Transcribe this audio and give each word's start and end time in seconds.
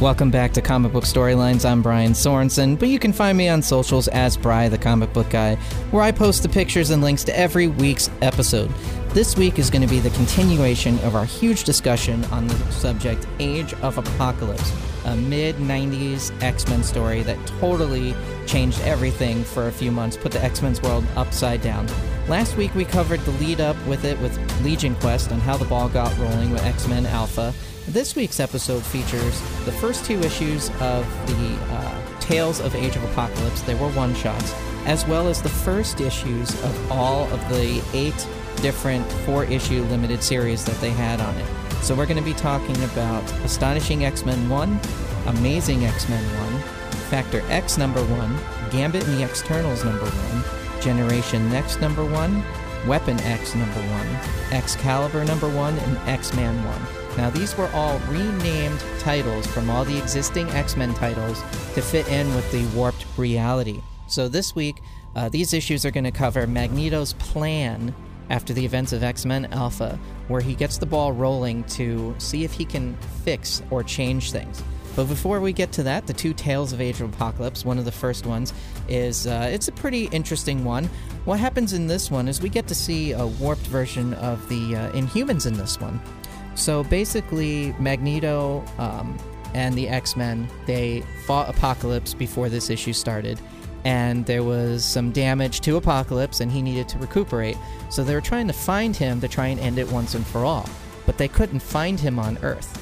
Welcome 0.00 0.30
back 0.30 0.52
to 0.52 0.62
Comic 0.62 0.92
Book 0.92 1.02
Storylines. 1.02 1.68
I'm 1.68 1.82
Brian 1.82 2.12
Sorensen, 2.12 2.78
but 2.78 2.88
you 2.88 3.00
can 3.00 3.12
find 3.12 3.36
me 3.36 3.48
on 3.48 3.60
socials 3.60 4.06
as 4.06 4.36
Bry, 4.36 4.68
the 4.68 4.78
comic 4.78 5.12
book 5.12 5.28
guy, 5.28 5.56
where 5.90 6.04
I 6.04 6.12
post 6.12 6.44
the 6.44 6.48
pictures 6.48 6.90
and 6.90 7.02
links 7.02 7.24
to 7.24 7.36
every 7.36 7.66
week's 7.66 8.08
episode. 8.22 8.72
This 9.08 9.36
week 9.36 9.58
is 9.58 9.70
going 9.70 9.82
to 9.82 9.88
be 9.88 9.98
the 9.98 10.10
continuation 10.10 11.00
of 11.00 11.16
our 11.16 11.24
huge 11.24 11.64
discussion 11.64 12.24
on 12.26 12.46
the 12.46 12.54
subject 12.70 13.26
Age 13.40 13.74
of 13.82 13.98
Apocalypse, 13.98 14.72
a 15.04 15.16
mid 15.16 15.56
90s 15.56 16.30
X 16.44 16.68
Men 16.68 16.84
story 16.84 17.24
that 17.24 17.44
totally 17.58 18.14
changed 18.46 18.80
everything 18.82 19.42
for 19.42 19.66
a 19.66 19.72
few 19.72 19.90
months, 19.90 20.16
put 20.16 20.30
the 20.30 20.44
X 20.44 20.62
Men's 20.62 20.80
world 20.80 21.04
upside 21.16 21.60
down. 21.60 21.88
Last 22.28 22.56
week 22.56 22.72
we 22.76 22.84
covered 22.84 23.18
the 23.22 23.32
lead 23.32 23.60
up 23.60 23.76
with 23.88 24.04
it 24.04 24.16
with 24.20 24.38
Legion 24.62 24.94
Quest 24.94 25.32
and 25.32 25.42
how 25.42 25.56
the 25.56 25.64
ball 25.64 25.88
got 25.88 26.16
rolling 26.18 26.52
with 26.52 26.62
X 26.62 26.86
Men 26.86 27.04
Alpha. 27.04 27.52
This 27.88 28.14
week's 28.14 28.38
episode 28.38 28.84
features 28.84 29.40
the 29.64 29.72
first 29.72 30.04
two 30.04 30.20
issues 30.20 30.68
of 30.78 31.06
the 31.26 31.58
uh, 31.70 32.20
Tales 32.20 32.60
of 32.60 32.74
Age 32.74 32.96
of 32.96 33.04
Apocalypse. 33.04 33.62
They 33.62 33.74
were 33.74 33.88
one 33.92 34.14
shots, 34.14 34.52
as 34.84 35.06
well 35.06 35.26
as 35.26 35.40
the 35.40 35.48
first 35.48 36.02
issues 36.02 36.50
of 36.64 36.92
all 36.92 37.24
of 37.32 37.40
the 37.48 37.82
eight 37.94 38.28
different 38.56 39.10
four 39.24 39.44
issue 39.44 39.84
limited 39.84 40.22
series 40.22 40.66
that 40.66 40.78
they 40.82 40.90
had 40.90 41.18
on 41.22 41.34
it. 41.36 41.46
So 41.82 41.94
we're 41.94 42.04
going 42.04 42.18
to 42.18 42.22
be 42.22 42.34
talking 42.34 42.76
about 42.84 43.24
Astonishing 43.42 44.04
X 44.04 44.26
Men 44.26 44.50
1, 44.50 44.80
Amazing 45.28 45.86
X 45.86 46.10
Men 46.10 46.22
1, 46.52 46.60
Factor 47.08 47.40
X 47.48 47.78
number 47.78 48.04
1, 48.04 48.70
Gambit 48.70 49.08
and 49.08 49.16
the 49.16 49.24
Externals 49.24 49.82
number 49.82 50.04
1, 50.04 50.82
Generation 50.82 51.50
Next 51.50 51.80
number 51.80 52.04
1, 52.04 52.44
Weapon 52.86 53.18
X 53.20 53.54
number 53.54 53.80
1, 53.80 54.06
Excalibur 54.52 55.24
number 55.24 55.48
1, 55.48 55.78
and 55.78 55.96
X 56.08 56.34
Man 56.34 56.64
1. 56.64 57.16
Now, 57.16 57.30
these 57.30 57.56
were 57.56 57.68
all 57.74 57.98
renamed 58.08 58.80
titles 59.00 59.46
from 59.46 59.68
all 59.68 59.84
the 59.84 59.98
existing 59.98 60.48
X 60.50 60.76
Men 60.76 60.94
titles 60.94 61.40
to 61.74 61.82
fit 61.82 62.08
in 62.08 62.32
with 62.34 62.50
the 62.52 62.64
warped 62.76 63.04
reality. 63.16 63.80
So, 64.06 64.28
this 64.28 64.54
week, 64.54 64.80
uh, 65.16 65.28
these 65.28 65.52
issues 65.52 65.84
are 65.84 65.90
going 65.90 66.04
to 66.04 66.12
cover 66.12 66.46
Magneto's 66.46 67.14
plan 67.14 67.94
after 68.30 68.52
the 68.52 68.64
events 68.64 68.92
of 68.92 69.02
X 69.02 69.24
Men 69.24 69.46
Alpha, 69.46 69.98
where 70.28 70.40
he 70.40 70.54
gets 70.54 70.78
the 70.78 70.86
ball 70.86 71.12
rolling 71.12 71.64
to 71.64 72.14
see 72.18 72.44
if 72.44 72.52
he 72.52 72.64
can 72.64 72.96
fix 73.24 73.62
or 73.70 73.82
change 73.82 74.30
things. 74.30 74.62
But 74.98 75.06
before 75.06 75.38
we 75.38 75.52
get 75.52 75.70
to 75.74 75.84
that, 75.84 76.08
the 76.08 76.12
two 76.12 76.34
Tales 76.34 76.72
of 76.72 76.80
Age 76.80 77.00
of 77.00 77.14
Apocalypse, 77.14 77.64
one 77.64 77.78
of 77.78 77.84
the 77.84 77.92
first 77.92 78.26
ones, 78.26 78.52
is 78.88 79.28
uh, 79.28 79.48
it's 79.48 79.68
a 79.68 79.72
pretty 79.72 80.06
interesting 80.06 80.64
one. 80.64 80.90
What 81.24 81.38
happens 81.38 81.72
in 81.72 81.86
this 81.86 82.10
one 82.10 82.26
is 82.26 82.42
we 82.42 82.48
get 82.48 82.66
to 82.66 82.74
see 82.74 83.12
a 83.12 83.24
warped 83.24 83.64
version 83.68 84.14
of 84.14 84.48
the 84.48 84.74
uh, 84.74 84.90
Inhumans 84.90 85.46
in 85.46 85.54
this 85.54 85.80
one. 85.80 86.00
So 86.56 86.82
basically, 86.82 87.76
Magneto 87.78 88.64
um, 88.78 89.16
and 89.54 89.76
the 89.76 89.88
X 89.88 90.16
Men 90.16 90.48
they 90.66 91.04
fought 91.26 91.48
Apocalypse 91.48 92.12
before 92.12 92.48
this 92.48 92.68
issue 92.68 92.92
started, 92.92 93.40
and 93.84 94.26
there 94.26 94.42
was 94.42 94.84
some 94.84 95.12
damage 95.12 95.60
to 95.60 95.76
Apocalypse, 95.76 96.40
and 96.40 96.50
he 96.50 96.60
needed 96.60 96.88
to 96.88 96.98
recuperate. 96.98 97.56
So 97.88 98.02
they 98.02 98.16
were 98.16 98.20
trying 98.20 98.48
to 98.48 98.52
find 98.52 98.96
him 98.96 99.20
to 99.20 99.28
try 99.28 99.46
and 99.46 99.60
end 99.60 99.78
it 99.78 99.88
once 99.92 100.16
and 100.16 100.26
for 100.26 100.44
all, 100.44 100.68
but 101.06 101.18
they 101.18 101.28
couldn't 101.28 101.60
find 101.60 102.00
him 102.00 102.18
on 102.18 102.36
Earth. 102.42 102.77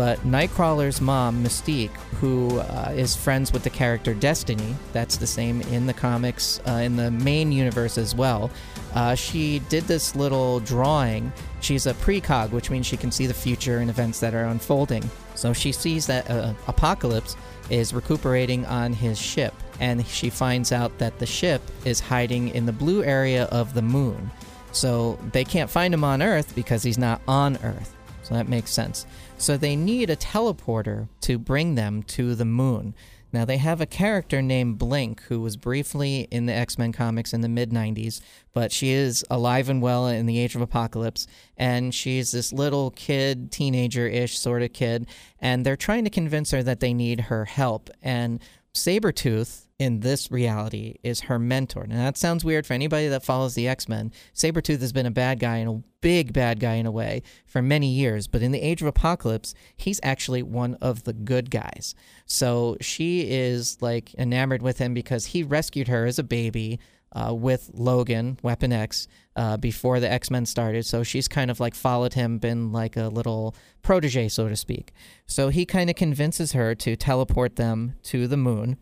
But 0.00 0.20
Nightcrawler's 0.20 0.98
mom, 1.02 1.44
Mystique, 1.44 1.94
who 2.22 2.58
uh, 2.58 2.90
is 2.96 3.14
friends 3.14 3.52
with 3.52 3.64
the 3.64 3.68
character 3.68 4.14
Destiny, 4.14 4.74
that's 4.94 5.18
the 5.18 5.26
same 5.26 5.60
in 5.60 5.86
the 5.86 5.92
comics, 5.92 6.58
uh, 6.66 6.80
in 6.82 6.96
the 6.96 7.10
main 7.10 7.52
universe 7.52 7.98
as 7.98 8.14
well, 8.14 8.50
uh, 8.94 9.14
she 9.14 9.58
did 9.68 9.82
this 9.82 10.16
little 10.16 10.60
drawing. 10.60 11.30
She's 11.60 11.86
a 11.86 11.92
precog, 11.92 12.50
which 12.50 12.70
means 12.70 12.86
she 12.86 12.96
can 12.96 13.10
see 13.10 13.26
the 13.26 13.34
future 13.34 13.80
and 13.80 13.90
events 13.90 14.20
that 14.20 14.32
are 14.32 14.46
unfolding. 14.46 15.04
So 15.34 15.52
she 15.52 15.70
sees 15.70 16.06
that 16.06 16.30
uh, 16.30 16.54
Apocalypse 16.66 17.36
is 17.68 17.92
recuperating 17.92 18.64
on 18.64 18.94
his 18.94 19.20
ship, 19.20 19.52
and 19.80 20.06
she 20.06 20.30
finds 20.30 20.72
out 20.72 20.96
that 20.96 21.18
the 21.18 21.26
ship 21.26 21.60
is 21.84 22.00
hiding 22.00 22.48
in 22.48 22.64
the 22.64 22.72
blue 22.72 23.04
area 23.04 23.44
of 23.52 23.74
the 23.74 23.82
moon. 23.82 24.30
So 24.72 25.18
they 25.32 25.44
can't 25.44 25.68
find 25.68 25.92
him 25.92 26.04
on 26.04 26.22
Earth 26.22 26.54
because 26.54 26.82
he's 26.82 26.96
not 26.96 27.20
on 27.28 27.58
Earth. 27.58 27.94
So 28.30 28.36
that 28.36 28.48
makes 28.48 28.70
sense. 28.70 29.06
So 29.38 29.56
they 29.56 29.74
need 29.74 30.08
a 30.08 30.14
teleporter 30.14 31.08
to 31.22 31.36
bring 31.36 31.74
them 31.74 32.04
to 32.04 32.36
the 32.36 32.44
moon. 32.44 32.94
Now, 33.32 33.44
they 33.44 33.56
have 33.56 33.80
a 33.80 33.86
character 33.86 34.40
named 34.40 34.78
Blink 34.78 35.22
who 35.22 35.40
was 35.40 35.56
briefly 35.56 36.28
in 36.30 36.46
the 36.46 36.52
X 36.52 36.78
Men 36.78 36.92
comics 36.92 37.32
in 37.32 37.40
the 37.40 37.48
mid 37.48 37.70
90s, 37.70 38.20
but 38.52 38.70
she 38.70 38.90
is 38.90 39.24
alive 39.30 39.68
and 39.68 39.82
well 39.82 40.06
in 40.06 40.26
the 40.26 40.38
Age 40.38 40.54
of 40.54 40.60
Apocalypse. 40.60 41.26
And 41.56 41.92
she's 41.92 42.30
this 42.30 42.52
little 42.52 42.92
kid, 42.92 43.50
teenager 43.50 44.06
ish 44.06 44.38
sort 44.38 44.62
of 44.62 44.72
kid. 44.72 45.08
And 45.40 45.66
they're 45.66 45.76
trying 45.76 46.04
to 46.04 46.10
convince 46.10 46.52
her 46.52 46.62
that 46.62 46.78
they 46.78 46.94
need 46.94 47.22
her 47.22 47.46
help. 47.46 47.90
And 48.00 48.38
Sabretooth 48.72 49.66
in 49.80 50.00
this 50.00 50.30
reality 50.30 50.96
is 51.02 51.22
her 51.22 51.38
mentor. 51.38 51.86
Now, 51.86 52.04
that 52.04 52.18
sounds 52.18 52.44
weird 52.44 52.66
for 52.66 52.74
anybody 52.74 53.08
that 53.08 53.24
follows 53.24 53.54
the 53.54 53.66
X 53.66 53.88
Men. 53.88 54.12
Sabretooth 54.34 54.82
has 54.82 54.92
been 54.92 55.06
a 55.06 55.10
bad 55.10 55.40
guy 55.40 55.56
and 55.56 55.70
a 55.70 55.82
big 56.02 56.34
bad 56.34 56.60
guy 56.60 56.74
in 56.74 56.84
a 56.84 56.90
way 56.90 57.22
for 57.46 57.62
many 57.62 57.88
years, 57.88 58.26
but 58.28 58.42
in 58.42 58.52
the 58.52 58.60
Age 58.60 58.82
of 58.82 58.86
Apocalypse, 58.86 59.54
he's 59.78 59.98
actually 60.02 60.42
one 60.42 60.74
of 60.82 61.04
the 61.04 61.14
good 61.14 61.50
guys. 61.50 61.94
So 62.26 62.76
she 62.82 63.30
is 63.30 63.80
like 63.80 64.12
enamored 64.14 64.60
with 64.60 64.76
him 64.76 64.92
because 64.92 65.26
he 65.26 65.42
rescued 65.42 65.88
her 65.88 66.04
as 66.04 66.18
a 66.20 66.24
baby. 66.24 66.78
Uh, 67.12 67.34
with 67.34 67.72
Logan, 67.74 68.38
Weapon 68.40 68.72
X, 68.72 69.08
uh, 69.34 69.56
before 69.56 69.98
the 69.98 70.08
X 70.08 70.30
Men 70.30 70.46
started. 70.46 70.86
So 70.86 71.02
she's 71.02 71.26
kind 71.26 71.50
of 71.50 71.58
like 71.58 71.74
followed 71.74 72.14
him, 72.14 72.38
been 72.38 72.70
like 72.70 72.96
a 72.96 73.08
little 73.08 73.56
protege, 73.82 74.28
so 74.28 74.48
to 74.48 74.54
speak. 74.54 74.92
So 75.26 75.48
he 75.48 75.66
kind 75.66 75.90
of 75.90 75.96
convinces 75.96 76.52
her 76.52 76.76
to 76.76 76.94
teleport 76.94 77.56
them 77.56 77.96
to 78.04 78.28
the 78.28 78.36
moon 78.36 78.76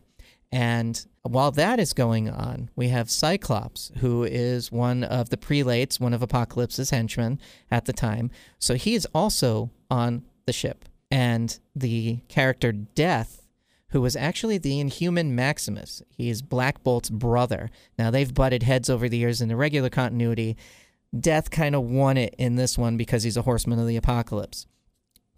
and 0.50 1.06
while 1.22 1.50
that 1.53 1.78
is 1.78 1.92
going 1.92 2.31
on, 2.31 2.70
we 2.75 2.88
have 2.88 3.10
Cyclops, 3.10 3.92
who 3.98 4.25
is 4.25 4.72
one 4.72 5.04
of 5.04 5.28
the 5.28 5.36
prelates, 5.36 6.00
one 6.00 6.14
of 6.14 6.22
Apocalypse's 6.22 6.91
henchmen 6.91 7.38
at 7.70 7.84
the 7.84 7.92
time. 7.92 8.31
So 8.59 8.75
he 8.75 8.94
is 8.94 9.06
also 9.14 9.70
on 9.91 10.25
the 10.47 10.53
ship. 10.53 10.86
And 11.10 11.59
the 11.75 12.20
character 12.28 12.72
Death, 12.72 13.47
who 13.91 14.00
was 14.00 14.16
actually 14.16 14.59
the 14.59 14.81
Inhuman 14.81 15.34
Maximus, 15.34 16.03
he 16.09 16.31
is 16.31 16.42
Black 16.42 16.82
Bolt's 16.82 17.10
brother. 17.10 17.70
Now, 17.98 18.10
they've 18.10 18.32
butted 18.32 18.62
heads 18.62 18.88
over 18.91 19.09
the 19.09 19.19
years 19.19 19.41
in 19.41 19.48
the 19.48 19.56
regular 19.56 19.91
continuity. 19.91 20.56
Death 21.19 21.50
kind 21.50 21.75
of 21.75 21.82
won 21.84 22.16
it 22.16 22.34
in 22.38 22.56
this 22.56 22.76
one 22.76 22.97
because 22.97 23.22
he's 23.22 23.36
a 23.36 23.42
horseman 23.42 23.78
of 23.78 23.86
the 23.86 23.97
apocalypse. 23.97 24.66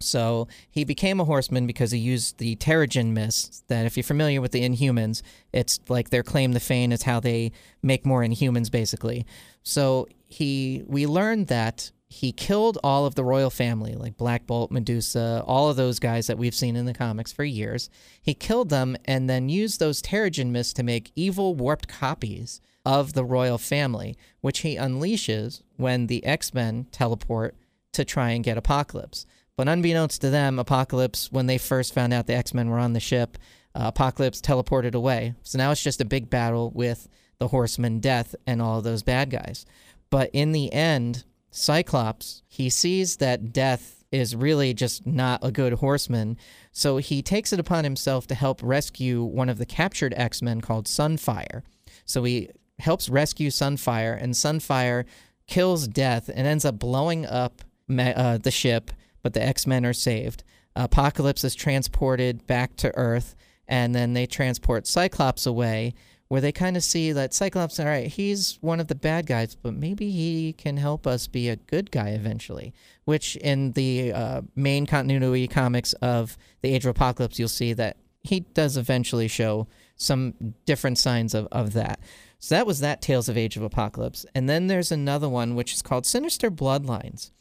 So 0.01 0.47
he 0.69 0.83
became 0.83 1.19
a 1.19 1.25
horseman 1.25 1.67
because 1.67 1.91
he 1.91 1.99
used 1.99 2.37
the 2.37 2.55
Terrigen 2.57 3.11
mist. 3.11 3.63
That, 3.67 3.85
if 3.85 3.95
you're 3.95 4.03
familiar 4.03 4.41
with 4.41 4.51
the 4.51 4.67
Inhumans, 4.67 5.21
it's 5.53 5.79
like 5.89 6.09
their 6.09 6.23
claim 6.23 6.53
to 6.53 6.59
fame 6.59 6.91
is 6.91 7.03
how 7.03 7.19
they 7.19 7.51
make 7.81 8.05
more 8.05 8.21
Inhumans, 8.21 8.71
basically. 8.71 9.25
So 9.63 10.07
he, 10.27 10.83
we 10.87 11.05
learned 11.05 11.47
that 11.47 11.91
he 12.11 12.33
killed 12.33 12.77
all 12.83 13.05
of 13.05 13.15
the 13.15 13.23
royal 13.23 13.49
family, 13.49 13.95
like 13.95 14.17
Black 14.17 14.45
Bolt, 14.45 14.69
Medusa, 14.69 15.45
all 15.47 15.69
of 15.69 15.77
those 15.77 15.97
guys 15.97 16.27
that 16.27 16.37
we've 16.37 16.53
seen 16.53 16.75
in 16.75 16.85
the 16.85 16.93
comics 16.93 17.31
for 17.31 17.45
years. 17.45 17.89
He 18.21 18.33
killed 18.33 18.69
them 18.69 18.97
and 19.05 19.29
then 19.29 19.47
used 19.47 19.79
those 19.79 20.01
Terrigen 20.01 20.51
mists 20.51 20.73
to 20.73 20.83
make 20.83 21.13
evil, 21.15 21.55
warped 21.55 21.87
copies 21.87 22.59
of 22.85 23.13
the 23.13 23.23
royal 23.23 23.57
family, 23.57 24.17
which 24.41 24.59
he 24.59 24.75
unleashes 24.75 25.61
when 25.77 26.07
the 26.07 26.25
X 26.25 26.53
Men 26.53 26.87
teleport 26.91 27.55
to 27.93 28.03
try 28.03 28.31
and 28.31 28.43
get 28.43 28.57
Apocalypse. 28.57 29.25
But 29.57 29.67
unbeknownst 29.67 30.21
to 30.21 30.29
them, 30.29 30.59
Apocalypse, 30.59 31.31
when 31.31 31.45
they 31.45 31.57
first 31.57 31.93
found 31.93 32.13
out 32.13 32.27
the 32.27 32.35
X 32.35 32.53
Men 32.53 32.69
were 32.69 32.79
on 32.79 32.93
the 32.93 32.99
ship, 32.99 33.37
uh, 33.75 33.83
Apocalypse 33.85 34.41
teleported 34.41 34.95
away. 34.95 35.35
So 35.43 35.57
now 35.57 35.71
it's 35.71 35.83
just 35.83 36.01
a 36.01 36.05
big 36.05 36.29
battle 36.29 36.71
with 36.73 37.07
the 37.37 37.49
Horseman 37.49 37.99
Death 37.99 38.35
and 38.45 38.61
all 38.61 38.81
those 38.81 39.03
bad 39.03 39.29
guys. 39.29 39.65
But 40.09 40.29
in 40.33 40.51
the 40.51 40.71
end, 40.73 41.23
Cyclops, 41.51 42.43
he 42.47 42.69
sees 42.69 43.17
that 43.17 43.53
Death 43.53 44.03
is 44.11 44.35
really 44.35 44.73
just 44.73 45.07
not 45.07 45.39
a 45.41 45.51
good 45.51 45.73
horseman. 45.73 46.37
So 46.71 46.97
he 46.97 47.21
takes 47.21 47.53
it 47.53 47.59
upon 47.59 47.83
himself 47.83 48.27
to 48.27 48.35
help 48.35 48.59
rescue 48.61 49.23
one 49.23 49.49
of 49.49 49.57
the 49.57 49.65
captured 49.65 50.13
X 50.17 50.41
Men 50.41 50.61
called 50.61 50.85
Sunfire. 50.85 51.63
So 52.05 52.23
he 52.23 52.49
helps 52.79 53.09
rescue 53.09 53.49
Sunfire, 53.49 54.21
and 54.21 54.33
Sunfire 54.33 55.05
kills 55.47 55.87
Death 55.87 56.29
and 56.33 56.47
ends 56.47 56.65
up 56.65 56.79
blowing 56.79 57.25
up 57.25 57.61
uh, 57.89 58.37
the 58.37 58.51
ship 58.51 58.91
but 59.21 59.33
the 59.33 59.43
X 59.43 59.67
Men 59.67 59.85
are 59.85 59.93
saved. 59.93 60.43
Apocalypse 60.75 61.43
is 61.43 61.55
transported 61.55 62.47
back 62.47 62.75
to 62.77 62.95
Earth, 62.95 63.35
and 63.67 63.93
then 63.93 64.13
they 64.13 64.25
transport 64.25 64.87
Cyclops 64.87 65.45
away, 65.45 65.93
where 66.27 66.39
they 66.41 66.53
kind 66.53 66.77
of 66.77 66.83
see 66.83 67.11
that 67.11 67.33
Cyclops, 67.33 67.77
all 67.77 67.85
right, 67.85 68.07
he's 68.07 68.57
one 68.61 68.79
of 68.79 68.87
the 68.87 68.95
bad 68.95 69.25
guys, 69.25 69.53
but 69.55 69.73
maybe 69.73 70.11
he 70.11 70.53
can 70.53 70.77
help 70.77 71.05
us 71.05 71.27
be 71.27 71.49
a 71.49 71.57
good 71.57 71.91
guy 71.91 72.09
eventually. 72.09 72.73
Which 73.03 73.35
in 73.35 73.73
the 73.73 74.13
uh, 74.13 74.41
main 74.55 74.85
continuity 74.85 75.47
comics 75.49 75.91
of 75.93 76.37
the 76.61 76.73
Age 76.73 76.85
of 76.85 76.91
Apocalypse, 76.91 77.37
you'll 77.37 77.49
see 77.49 77.73
that 77.73 77.97
he 78.23 78.41
does 78.41 78.77
eventually 78.77 79.27
show 79.27 79.67
some 79.97 80.55
different 80.65 80.97
signs 80.97 81.33
of, 81.33 81.47
of 81.51 81.73
that. 81.73 81.99
So 82.39 82.55
that 82.55 82.65
was 82.65 82.79
that 82.79 83.01
Tales 83.01 83.27
of 83.27 83.37
Age 83.37 83.57
of 83.57 83.63
Apocalypse. 83.63 84.25
And 84.33 84.47
then 84.49 84.67
there's 84.67 84.91
another 84.91 85.27
one 85.27 85.55
which 85.55 85.73
is 85.73 85.81
called 85.81 86.05
Sinister 86.05 86.49
Bloodlines. 86.49 87.31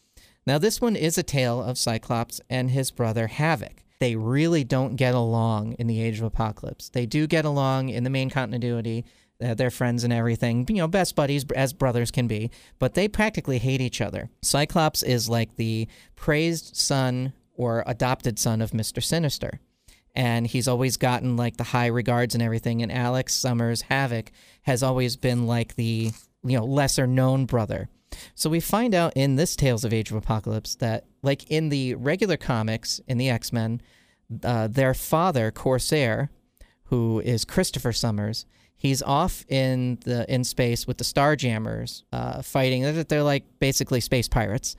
Now, 0.50 0.58
this 0.58 0.81
one 0.81 0.97
is 0.97 1.17
a 1.17 1.23
tale 1.23 1.62
of 1.62 1.79
Cyclops 1.79 2.41
and 2.50 2.73
his 2.73 2.91
brother 2.91 3.29
Havoc. 3.29 3.85
they 4.00 4.17
really 4.17 4.64
don't 4.64 4.97
get 4.97 5.14
along 5.14 5.75
in 5.75 5.87
the 5.87 6.02
Age 6.02 6.19
of 6.19 6.25
Apocalypse. 6.25 6.88
They 6.88 7.06
do 7.06 7.29
get 7.29 7.44
along 7.44 7.91
in 7.91 8.02
the 8.02 8.11
main 8.11 8.31
continuity. 8.31 9.05
Uh, 9.41 9.55
they're 9.55 9.70
friends 9.70 10.02
and 10.02 10.12
everything, 10.12 10.67
you 10.69 10.75
know, 10.75 10.88
best 10.88 11.14
buddies 11.14 11.44
as 11.55 11.73
brothers 11.73 12.11
can 12.11 12.26
be, 12.26 12.50
but 12.81 12.94
they 12.94 13.06
practically 13.06 13.58
hate 13.58 13.81
each 13.81 14.00
other. 14.00 14.29
Cyclops 14.43 15.05
is 15.05 15.29
like 15.29 15.55
the 15.55 15.87
praised 16.17 16.75
son 16.75 17.32
or 17.55 17.85
adopted 17.87 18.37
son 18.37 18.61
of 18.61 18.73
Mr. 18.73 19.00
Sinister. 19.00 19.61
And 20.17 20.49
he's 20.49 20.67
always 20.67 20.96
gotten 20.96 21.37
like 21.37 21.58
the 21.58 21.62
high 21.62 21.87
regards 21.87 22.35
and 22.35 22.43
everything. 22.43 22.82
And 22.82 22.91
Alex 22.91 23.35
Summers 23.35 23.82
Havoc 23.82 24.32
has 24.62 24.82
always 24.82 25.14
been 25.14 25.46
like 25.46 25.76
the, 25.76 26.11
you 26.43 26.58
know, 26.58 26.64
lesser 26.64 27.06
known 27.06 27.46
brother. 27.46 27.88
So 28.34 28.50
we 28.50 28.60
find 28.60 28.94
out 28.94 29.12
in 29.14 29.36
this 29.36 29.56
Tales 29.56 29.84
of 29.84 29.92
Age 29.92 30.10
of 30.10 30.16
Apocalypse 30.16 30.74
that, 30.76 31.04
like 31.22 31.50
in 31.50 31.68
the 31.68 31.94
regular 31.94 32.36
comics 32.36 33.00
in 33.06 33.18
the 33.18 33.30
X 33.30 33.52
Men, 33.52 33.80
uh, 34.42 34.68
their 34.68 34.94
father, 34.94 35.50
Corsair, 35.50 36.30
who 36.84 37.20
is 37.20 37.44
Christopher 37.44 37.92
Summers, 37.92 38.46
he's 38.76 39.02
off 39.02 39.44
in 39.48 39.98
the 40.04 40.32
in 40.32 40.44
space 40.44 40.86
with 40.86 40.98
the 40.98 41.04
Starjammers, 41.04 42.02
uh, 42.12 42.42
fighting. 42.42 42.82
They're, 42.82 43.04
they're 43.04 43.22
like 43.22 43.44
basically 43.58 44.00
space 44.00 44.28
pirates. 44.28 44.76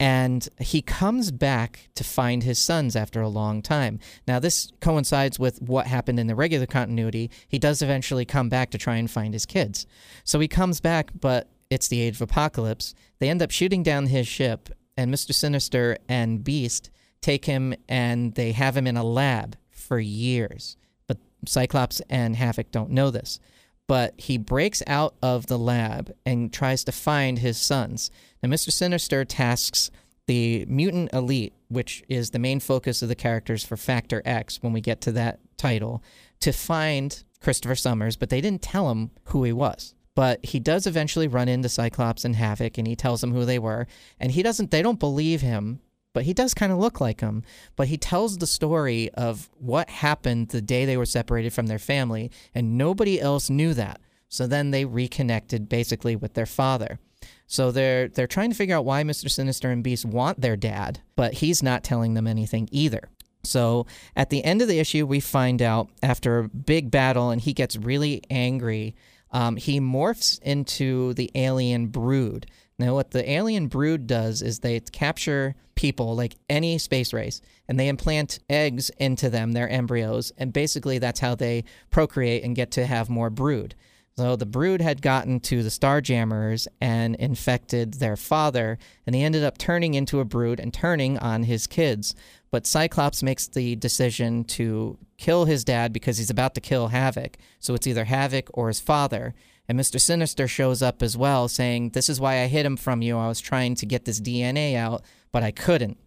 And 0.00 0.48
he 0.58 0.82
comes 0.82 1.30
back 1.30 1.88
to 1.94 2.02
find 2.02 2.42
his 2.42 2.58
sons 2.58 2.96
after 2.96 3.22
a 3.22 3.28
long 3.28 3.62
time. 3.62 4.00
Now, 4.26 4.40
this 4.40 4.72
coincides 4.80 5.38
with 5.38 5.62
what 5.62 5.86
happened 5.86 6.18
in 6.18 6.26
the 6.26 6.34
regular 6.34 6.66
continuity. 6.66 7.30
He 7.46 7.60
does 7.60 7.80
eventually 7.80 8.24
come 8.24 8.48
back 8.48 8.70
to 8.70 8.78
try 8.78 8.96
and 8.96 9.08
find 9.08 9.32
his 9.32 9.46
kids. 9.46 9.86
So 10.24 10.40
he 10.40 10.48
comes 10.48 10.80
back, 10.80 11.12
but 11.20 11.48
it's 11.74 11.88
the 11.88 12.00
age 12.00 12.14
of 12.14 12.22
apocalypse. 12.22 12.94
They 13.18 13.28
end 13.28 13.42
up 13.42 13.50
shooting 13.50 13.82
down 13.82 14.06
his 14.06 14.28
ship, 14.28 14.70
and 14.96 15.12
Mr. 15.12 15.34
Sinister 15.34 15.98
and 16.08 16.44
Beast 16.44 16.88
take 17.20 17.46
him 17.46 17.74
and 17.88 18.34
they 18.34 18.52
have 18.52 18.76
him 18.76 18.86
in 18.86 18.96
a 18.96 19.02
lab 19.02 19.56
for 19.70 19.98
years. 19.98 20.76
But 21.08 21.18
Cyclops 21.46 22.00
and 22.08 22.36
Havoc 22.36 22.70
don't 22.70 22.90
know 22.90 23.10
this. 23.10 23.40
But 23.88 24.14
he 24.18 24.38
breaks 24.38 24.82
out 24.86 25.14
of 25.20 25.46
the 25.46 25.58
lab 25.58 26.14
and 26.24 26.52
tries 26.52 26.84
to 26.84 26.92
find 26.92 27.40
his 27.40 27.58
sons. 27.58 28.10
Now, 28.42 28.48
Mr. 28.50 28.70
Sinister 28.70 29.24
tasks 29.24 29.90
the 30.26 30.64
mutant 30.68 31.12
elite, 31.12 31.54
which 31.68 32.02
is 32.08 32.30
the 32.30 32.38
main 32.38 32.60
focus 32.60 33.02
of 33.02 33.08
the 33.08 33.14
characters 33.14 33.64
for 33.64 33.76
Factor 33.76 34.22
X 34.24 34.62
when 34.62 34.72
we 34.72 34.80
get 34.80 35.00
to 35.02 35.12
that 35.12 35.40
title, 35.56 36.02
to 36.40 36.52
find 36.52 37.24
Christopher 37.40 37.74
Summers, 37.74 38.16
but 38.16 38.30
they 38.30 38.40
didn't 38.40 38.62
tell 38.62 38.90
him 38.90 39.10
who 39.24 39.44
he 39.44 39.52
was. 39.52 39.94
But 40.14 40.44
he 40.44 40.60
does 40.60 40.86
eventually 40.86 41.26
run 41.26 41.48
into 41.48 41.68
Cyclops 41.68 42.24
and 42.24 42.36
Havoc, 42.36 42.78
and 42.78 42.86
he 42.86 42.94
tells 42.94 43.20
them 43.20 43.32
who 43.32 43.44
they 43.44 43.58
were. 43.58 43.86
And 44.20 44.32
he 44.32 44.42
doesn't, 44.42 44.70
they 44.70 44.82
don't 44.82 45.00
believe 45.00 45.40
him, 45.40 45.80
but 46.12 46.22
he 46.22 46.32
does 46.32 46.54
kind 46.54 46.72
of 46.72 46.78
look 46.78 47.00
like 47.00 47.20
him. 47.20 47.42
But 47.74 47.88
he 47.88 47.98
tells 47.98 48.38
the 48.38 48.46
story 48.46 49.10
of 49.14 49.50
what 49.58 49.90
happened 49.90 50.48
the 50.48 50.62
day 50.62 50.84
they 50.84 50.96
were 50.96 51.04
separated 51.04 51.52
from 51.52 51.66
their 51.66 51.78
family, 51.78 52.30
and 52.54 52.78
nobody 52.78 53.20
else 53.20 53.50
knew 53.50 53.74
that. 53.74 54.00
So 54.28 54.46
then 54.46 54.70
they 54.70 54.84
reconnected 54.84 55.68
basically 55.68 56.16
with 56.16 56.34
their 56.34 56.46
father. 56.46 56.98
So 57.46 57.70
they're 57.70 58.08
they're 58.08 58.26
trying 58.26 58.50
to 58.50 58.56
figure 58.56 58.76
out 58.76 58.84
why 58.84 59.02
Mr. 59.02 59.30
Sinister 59.30 59.70
and 59.70 59.84
Beast 59.84 60.04
want 60.04 60.40
their 60.40 60.56
dad, 60.56 61.00
but 61.16 61.34
he's 61.34 61.62
not 61.62 61.84
telling 61.84 62.14
them 62.14 62.26
anything 62.26 62.68
either. 62.72 63.08
So 63.42 63.86
at 64.16 64.30
the 64.30 64.42
end 64.44 64.62
of 64.62 64.68
the 64.68 64.78
issue, 64.78 65.06
we 65.06 65.20
find 65.20 65.60
out 65.60 65.90
after 66.02 66.38
a 66.38 66.48
big 66.48 66.90
battle, 66.90 67.30
and 67.30 67.40
he 67.40 67.52
gets 67.52 67.76
really 67.76 68.22
angry 68.30 68.94
um, 69.34 69.56
he 69.56 69.80
morphs 69.80 70.40
into 70.40 71.12
the 71.14 71.30
alien 71.34 71.88
brood. 71.88 72.46
Now, 72.78 72.94
what 72.94 73.10
the 73.10 73.28
alien 73.28 73.66
brood 73.66 74.06
does 74.06 74.40
is 74.42 74.60
they 74.60 74.80
capture 74.80 75.56
people, 75.74 76.14
like 76.14 76.36
any 76.48 76.78
space 76.78 77.12
race, 77.12 77.40
and 77.68 77.78
they 77.78 77.88
implant 77.88 78.38
eggs 78.48 78.90
into 78.98 79.28
them, 79.28 79.52
their 79.52 79.68
embryos, 79.68 80.32
and 80.38 80.52
basically 80.52 80.98
that's 80.98 81.20
how 81.20 81.34
they 81.34 81.64
procreate 81.90 82.44
and 82.44 82.54
get 82.54 82.70
to 82.72 82.86
have 82.86 83.10
more 83.10 83.28
brood. 83.28 83.74
So 84.16 84.36
the 84.36 84.46
brood 84.46 84.80
had 84.80 85.02
gotten 85.02 85.40
to 85.40 85.64
the 85.64 85.70
Starjammers 85.70 86.68
and 86.80 87.16
infected 87.16 87.94
their 87.94 88.16
father, 88.16 88.78
and 89.04 89.16
he 89.16 89.24
ended 89.24 89.42
up 89.42 89.58
turning 89.58 89.94
into 89.94 90.20
a 90.20 90.24
brood 90.24 90.60
and 90.60 90.72
turning 90.72 91.18
on 91.18 91.42
his 91.42 91.66
kids. 91.66 92.14
But 92.54 92.68
Cyclops 92.68 93.20
makes 93.20 93.48
the 93.48 93.74
decision 93.74 94.44
to 94.44 94.96
kill 95.18 95.44
his 95.44 95.64
dad 95.64 95.92
because 95.92 96.18
he's 96.18 96.30
about 96.30 96.54
to 96.54 96.60
kill 96.60 96.86
Havoc. 96.86 97.36
So 97.58 97.74
it's 97.74 97.88
either 97.88 98.04
Havoc 98.04 98.48
or 98.54 98.68
his 98.68 98.78
father. 98.78 99.34
And 99.68 99.76
Mr. 99.76 100.00
Sinister 100.00 100.46
shows 100.46 100.80
up 100.80 101.02
as 101.02 101.16
well, 101.16 101.48
saying, 101.48 101.90
This 101.90 102.08
is 102.08 102.20
why 102.20 102.42
I 102.42 102.46
hid 102.46 102.64
him 102.64 102.76
from 102.76 103.02
you. 103.02 103.18
I 103.18 103.26
was 103.26 103.40
trying 103.40 103.74
to 103.74 103.86
get 103.86 104.04
this 104.04 104.20
DNA 104.20 104.76
out, 104.76 105.02
but 105.32 105.42
I 105.42 105.50
couldn't. 105.50 105.98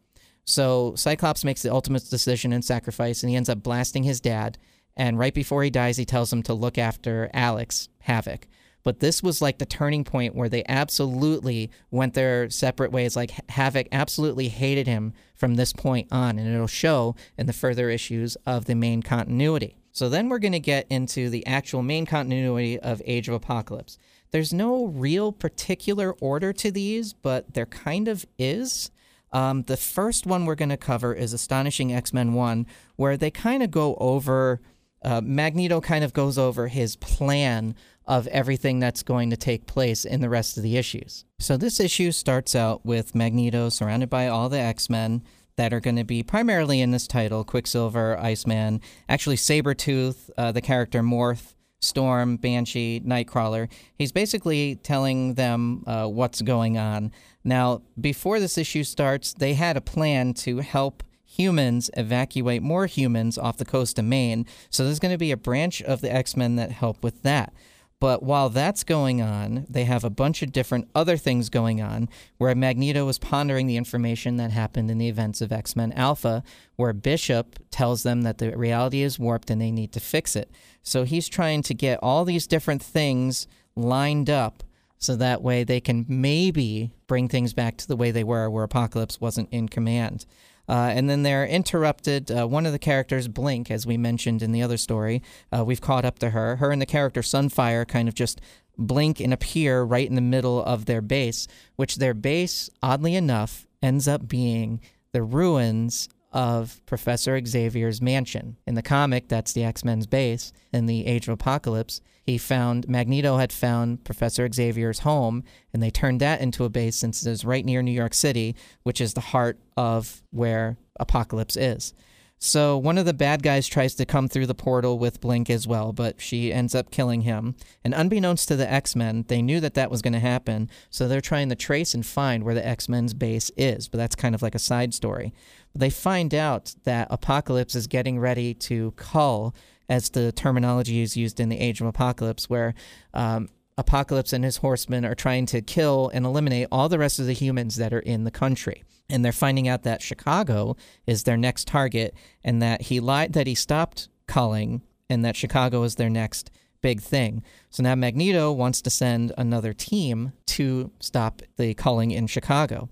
So 0.45 0.95
Cyclops 0.95 1.43
makes 1.43 1.63
the 1.63 1.73
ultimate 1.73 2.09
decision 2.09 2.53
and 2.53 2.63
sacrifice, 2.63 3.23
and 3.23 3.29
he 3.29 3.35
ends 3.35 3.49
up 3.49 3.61
blasting 3.61 4.03
his 4.03 4.21
dad. 4.21 4.57
And 4.95 5.19
right 5.19 5.33
before 5.33 5.63
he 5.63 5.69
dies, 5.69 5.97
he 5.97 6.05
tells 6.05 6.31
him 6.31 6.43
to 6.43 6.53
look 6.53 6.77
after 6.77 7.29
Alex, 7.33 7.89
Havoc. 7.99 8.47
But 8.87 9.01
this 9.01 9.21
was 9.21 9.41
like 9.41 9.57
the 9.57 9.65
turning 9.65 10.05
point 10.05 10.33
where 10.33 10.47
they 10.47 10.63
absolutely 10.65 11.71
went 11.91 12.13
their 12.13 12.49
separate 12.49 12.89
ways. 12.89 13.17
Like 13.17 13.31
Havoc 13.49 13.89
absolutely 13.91 14.47
hated 14.47 14.87
him 14.87 15.11
from 15.35 15.55
this 15.55 15.73
point 15.73 16.07
on, 16.09 16.39
and 16.39 16.47
it'll 16.47 16.67
show 16.67 17.13
in 17.37 17.47
the 17.47 17.51
further 17.51 17.89
issues 17.89 18.37
of 18.45 18.63
the 18.63 18.75
main 18.75 19.03
continuity. 19.03 19.75
So 19.91 20.07
then 20.07 20.29
we're 20.29 20.39
going 20.39 20.53
to 20.53 20.61
get 20.61 20.87
into 20.89 21.29
the 21.29 21.45
actual 21.45 21.83
main 21.83 22.05
continuity 22.05 22.79
of 22.79 23.01
Age 23.03 23.27
of 23.27 23.33
Apocalypse. 23.33 23.97
There's 24.31 24.53
no 24.53 24.85
real 24.85 25.33
particular 25.33 26.13
order 26.21 26.53
to 26.53 26.71
these, 26.71 27.11
but 27.11 27.55
there 27.55 27.65
kind 27.65 28.07
of 28.07 28.25
is. 28.39 28.89
Um, 29.33 29.63
the 29.63 29.75
first 29.75 30.25
one 30.25 30.45
we're 30.45 30.55
going 30.55 30.69
to 30.69 30.77
cover 30.77 31.13
is 31.13 31.33
Astonishing 31.33 31.93
X 31.93 32.13
Men 32.13 32.35
1, 32.35 32.65
where 32.95 33.17
they 33.17 33.31
kind 33.31 33.63
of 33.63 33.69
go 33.69 33.97
over 33.99 34.61
uh, 35.03 35.21
Magneto 35.23 35.79
kind 35.79 36.03
of 36.03 36.13
goes 36.13 36.37
over 36.37 36.67
his 36.67 36.95
plan 36.95 37.75
of 38.07 38.27
everything 38.27 38.79
that's 38.79 39.03
going 39.03 39.29
to 39.29 39.37
take 39.37 39.67
place 39.67 40.05
in 40.05 40.21
the 40.21 40.29
rest 40.29 40.57
of 40.57 40.63
the 40.63 40.77
issues. 40.77 41.25
So 41.39 41.57
this 41.57 41.79
issue 41.79 42.11
starts 42.11 42.55
out 42.55 42.85
with 42.85 43.13
Magneto 43.13 43.69
surrounded 43.69 44.09
by 44.09 44.27
all 44.27 44.49
the 44.49 44.59
X 44.59 44.89
Men 44.89 45.23
that 45.57 45.73
are 45.73 45.79
going 45.79 45.95
to 45.97 46.03
be 46.03 46.23
primarily 46.23 46.81
in 46.81 46.91
this 46.91 47.07
title 47.07 47.43
Quicksilver, 47.43 48.17
Iceman, 48.17 48.79
actually 49.09 49.35
Sabretooth, 49.35 50.29
uh, 50.37 50.51
the 50.51 50.61
character 50.61 51.01
Morph. 51.01 51.53
Storm, 51.79 52.37
Banshee, 52.37 53.01
Nightcrawler. 53.05 53.69
He's 53.95 54.11
basically 54.11 54.77
telling 54.77 55.35
them 55.35 55.83
uh, 55.85 56.07
what's 56.07 56.41
going 56.41 56.77
on. 56.77 57.11
Now, 57.43 57.83
before 58.01 58.39
this 58.39 58.57
issue 58.57 58.83
starts, 58.83 59.33
they 59.33 59.53
had 59.53 59.77
a 59.77 59.81
plan 59.81 60.33
to 60.35 60.57
help 60.57 61.03
humans 61.23 61.91
evacuate 61.95 62.63
more 62.63 62.87
humans 62.87 63.37
off 63.37 63.57
the 63.57 63.65
coast 63.65 63.99
of 63.99 64.05
Maine. 64.05 64.45
So 64.71 64.83
there's 64.83 64.99
going 64.99 65.13
to 65.13 65.19
be 65.19 65.31
a 65.31 65.37
branch 65.37 65.81
of 65.83 66.01
the 66.01 66.11
X 66.11 66.35
Men 66.35 66.55
that 66.55 66.71
help 66.71 67.03
with 67.03 67.21
that. 67.21 67.53
But 67.99 68.21
while 68.21 68.49
that's 68.49 68.83
going 68.83 69.21
on, 69.21 69.65
they 69.67 69.85
have 69.85 70.03
a 70.03 70.11
bunch 70.11 70.43
of 70.43 70.51
different 70.51 70.87
other 70.93 71.17
things 71.17 71.49
going 71.49 71.81
on 71.81 72.09
where 72.37 72.53
Magneto 72.53 73.07
is 73.07 73.17
pondering 73.17 73.65
the 73.65 73.77
information 73.77 74.37
that 74.37 74.51
happened 74.51 74.91
in 74.91 74.99
the 74.99 75.07
events 75.07 75.41
of 75.41 75.51
X 75.51 75.75
Men 75.75 75.91
Alpha, 75.93 76.43
where 76.75 76.93
Bishop 76.93 77.57
tells 77.71 78.03
them 78.03 78.21
that 78.21 78.37
the 78.37 78.55
reality 78.55 79.01
is 79.01 79.17
warped 79.17 79.49
and 79.49 79.59
they 79.59 79.71
need 79.71 79.91
to 79.93 79.99
fix 79.99 80.35
it. 80.35 80.51
So 80.83 81.05
he's 81.05 81.27
trying 81.27 81.63
to 81.63 81.73
get 81.73 81.99
all 82.03 82.23
these 82.23 82.45
different 82.45 82.83
things 82.83 83.47
lined 83.75 84.29
up 84.29 84.63
so 84.99 85.15
that 85.15 85.41
way 85.41 85.63
they 85.63 85.79
can 85.79 86.05
maybe 86.07 86.91
bring 87.07 87.27
things 87.27 87.53
back 87.53 87.77
to 87.77 87.87
the 87.87 87.95
way 87.95 88.11
they 88.11 88.23
were, 88.23 88.49
where 88.49 88.63
Apocalypse 88.63 89.21
wasn't 89.21 89.49
in 89.51 89.69
command. 89.69 90.25
Uh, 90.69 90.91
and 90.93 91.09
then 91.09 91.23
they're 91.23 91.45
interrupted. 91.45 92.29
Uh, 92.29 92.47
one 92.47 92.65
of 92.65 92.71
the 92.71 92.79
characters, 92.79 93.27
Blink, 93.27 93.71
as 93.71 93.85
we 93.85 93.97
mentioned 93.97 94.41
in 94.41 94.51
the 94.51 94.61
other 94.61 94.77
story, 94.77 95.21
uh, 95.55 95.63
we've 95.63 95.81
caught 95.81 96.05
up 96.05 96.19
to 96.19 96.31
her. 96.31 96.57
Her 96.57 96.71
and 96.71 96.81
the 96.81 96.85
character 96.85 97.21
Sunfire 97.21 97.87
kind 97.87 98.07
of 98.07 98.15
just 98.15 98.41
blink 98.77 99.19
and 99.19 99.33
appear 99.33 99.83
right 99.83 100.07
in 100.07 100.15
the 100.15 100.21
middle 100.21 100.63
of 100.63 100.85
their 100.85 101.01
base, 101.01 101.47
which 101.75 101.95
their 101.95 102.13
base, 102.13 102.69
oddly 102.83 103.15
enough, 103.15 103.65
ends 103.81 104.07
up 104.07 104.27
being 104.27 104.81
the 105.13 105.23
ruins 105.23 106.09
of 106.31 106.85
Professor 106.85 107.39
Xavier's 107.39 108.01
mansion. 108.01 108.57
In 108.67 108.75
the 108.75 108.81
comic, 108.81 109.27
that's 109.27 109.53
the 109.53 109.63
X 109.63 109.83
Men's 109.83 110.05
base. 110.05 110.51
In 110.73 110.85
the 110.85 111.07
Age 111.07 111.27
of 111.27 111.33
Apocalypse, 111.33 112.01
he 112.27 112.37
found 112.37 112.89
Magneto 112.89 113.37
had 113.37 113.53
found 113.53 114.03
Professor 114.03 114.49
Xavier's 114.51 114.99
home, 114.99 115.45
and 115.73 115.81
they 115.81 115.89
turned 115.89 116.19
that 116.19 116.41
into 116.41 116.65
a 116.65 116.69
base 116.69 116.97
since 116.97 117.25
it 117.25 117.31
is 117.31 117.45
right 117.45 117.63
near 117.63 117.81
New 117.81 117.89
York 117.89 118.13
City, 118.13 118.53
which 118.83 118.99
is 118.99 119.13
the 119.13 119.21
heart 119.21 119.57
of 119.77 120.21
where 120.31 120.77
Apocalypse 120.99 121.55
is. 121.55 121.93
So 122.37 122.77
one 122.77 122.97
of 122.97 123.05
the 123.05 123.13
bad 123.13 123.43
guys 123.43 123.65
tries 123.65 123.95
to 123.95 124.05
come 124.05 124.27
through 124.27 124.45
the 124.45 124.53
portal 124.53 124.99
with 124.99 125.21
Blink 125.21 125.49
as 125.49 125.65
well, 125.65 125.93
but 125.93 126.19
she 126.19 126.51
ends 126.51 126.75
up 126.75 126.91
killing 126.91 127.21
him. 127.21 127.55
And 127.81 127.93
unbeknownst 127.93 128.49
to 128.49 128.57
the 128.57 128.69
X 128.69 128.93
Men, 128.93 129.23
they 129.29 129.41
knew 129.41 129.61
that 129.61 129.73
that 129.75 129.89
was 129.89 130.01
going 130.01 130.13
to 130.13 130.19
happen, 130.19 130.69
so 130.89 131.07
they're 131.07 131.21
trying 131.21 131.47
to 131.47 131.55
trace 131.55 131.93
and 131.93 132.05
find 132.05 132.43
where 132.43 132.53
the 132.53 132.67
X 132.67 132.89
Men's 132.89 133.13
base 133.13 133.49
is. 133.55 133.87
But 133.87 133.99
that's 133.99 134.15
kind 134.15 134.35
of 134.35 134.41
like 134.41 134.53
a 134.53 134.59
side 134.59 134.93
story. 134.93 135.33
They 135.73 135.89
find 135.89 136.35
out 136.35 136.75
that 136.83 137.07
Apocalypse 137.09 137.73
is 137.73 137.87
getting 137.87 138.19
ready 138.19 138.53
to 138.55 138.91
cull, 138.97 139.55
as 139.89 140.09
the 140.09 140.31
terminology 140.31 141.01
is 141.01 141.17
used 141.17 141.39
in 141.39 141.49
the 141.49 141.59
Age 141.59 141.81
of 141.81 141.87
Apocalypse, 141.87 142.49
where 142.49 142.73
um, 143.13 143.49
Apocalypse 143.77 144.33
and 144.33 144.43
his 144.43 144.57
horsemen 144.57 145.05
are 145.05 145.15
trying 145.15 145.45
to 145.47 145.61
kill 145.61 146.09
and 146.13 146.25
eliminate 146.25 146.67
all 146.71 146.89
the 146.89 146.99
rest 146.99 147.19
of 147.19 147.25
the 147.25 147.33
humans 147.33 147.75
that 147.75 147.93
are 147.93 147.99
in 147.99 148.23
the 148.23 148.31
country. 148.31 148.83
And 149.09 149.23
they're 149.23 149.31
finding 149.31 149.67
out 149.67 149.83
that 149.83 150.01
Chicago 150.01 150.75
is 151.05 151.23
their 151.23 151.37
next 151.37 151.67
target 151.67 152.15
and 152.43 152.61
that 152.61 152.83
he 152.83 152.99
lied 152.99 153.33
that 153.33 153.47
he 153.47 153.55
stopped 153.55 154.09
culling 154.27 154.81
and 155.09 155.23
that 155.23 155.35
Chicago 155.35 155.83
is 155.83 155.95
their 155.95 156.09
next 156.09 156.51
big 156.81 157.01
thing. 157.01 157.43
So 157.69 157.83
now 157.83 157.95
Magneto 157.95 158.51
wants 158.51 158.81
to 158.81 158.89
send 158.89 159.31
another 159.37 159.73
team 159.73 160.33
to 160.47 160.91
stop 160.99 161.41
the 161.55 161.73
culling 161.73 162.11
in 162.11 162.27
Chicago. 162.27 162.89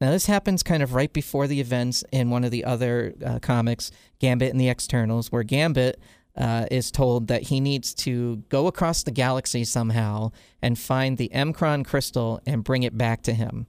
Now, 0.00 0.12
this 0.12 0.26
happens 0.26 0.62
kind 0.62 0.82
of 0.82 0.94
right 0.94 1.12
before 1.12 1.48
the 1.48 1.60
events 1.60 2.04
in 2.12 2.30
one 2.30 2.44
of 2.44 2.52
the 2.52 2.64
other 2.64 3.14
uh, 3.24 3.40
comics, 3.40 3.90
Gambit 4.20 4.50
and 4.50 4.60
the 4.60 4.68
Externals, 4.68 5.32
where 5.32 5.42
Gambit 5.42 6.00
uh, 6.38 6.66
is 6.70 6.90
told 6.90 7.26
that 7.26 7.42
he 7.44 7.60
needs 7.60 7.92
to 7.92 8.36
go 8.48 8.68
across 8.68 9.02
the 9.02 9.10
galaxy 9.10 9.64
somehow 9.64 10.30
and 10.62 10.78
find 10.78 11.18
the 11.18 11.30
M'Kraan 11.34 11.84
crystal 11.84 12.40
and 12.46 12.64
bring 12.64 12.84
it 12.84 12.96
back 12.96 13.22
to 13.22 13.34
him. 13.34 13.66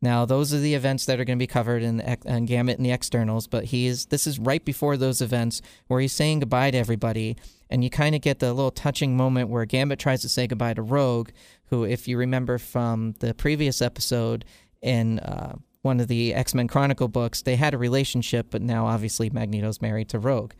Now, 0.00 0.24
those 0.24 0.52
are 0.52 0.58
the 0.58 0.74
events 0.74 1.06
that 1.06 1.18
are 1.18 1.24
going 1.24 1.38
to 1.38 1.42
be 1.42 1.46
covered 1.46 1.82
in, 1.82 1.98
in 2.00 2.44
Gambit 2.44 2.76
and 2.76 2.84
the 2.84 2.92
Externals, 2.92 3.46
but 3.46 3.66
he's 3.66 4.06
this 4.06 4.26
is 4.26 4.38
right 4.38 4.64
before 4.64 4.96
those 4.96 5.22
events 5.22 5.62
where 5.86 6.00
he's 6.00 6.12
saying 6.12 6.40
goodbye 6.40 6.70
to 6.70 6.78
everybody, 6.78 7.36
and 7.70 7.82
you 7.82 7.90
kind 7.90 8.14
of 8.14 8.20
get 8.20 8.38
the 8.38 8.52
little 8.52 8.70
touching 8.70 9.16
moment 9.16 9.48
where 9.48 9.64
Gambit 9.64 9.98
tries 9.98 10.20
to 10.22 10.28
say 10.28 10.46
goodbye 10.46 10.74
to 10.74 10.82
Rogue, 10.82 11.30
who, 11.66 11.84
if 11.84 12.06
you 12.06 12.18
remember 12.18 12.58
from 12.58 13.14
the 13.20 13.32
previous 13.32 13.80
episode 13.80 14.44
in 14.82 15.20
uh, 15.20 15.56
one 15.80 16.00
of 16.00 16.08
the 16.08 16.34
X 16.34 16.54
Men 16.54 16.68
Chronicle 16.68 17.08
books, 17.08 17.40
they 17.40 17.56
had 17.56 17.72
a 17.72 17.78
relationship, 17.78 18.48
but 18.50 18.60
now 18.60 18.86
obviously 18.86 19.30
Magneto's 19.30 19.80
married 19.80 20.10
to 20.10 20.18
Rogue 20.18 20.52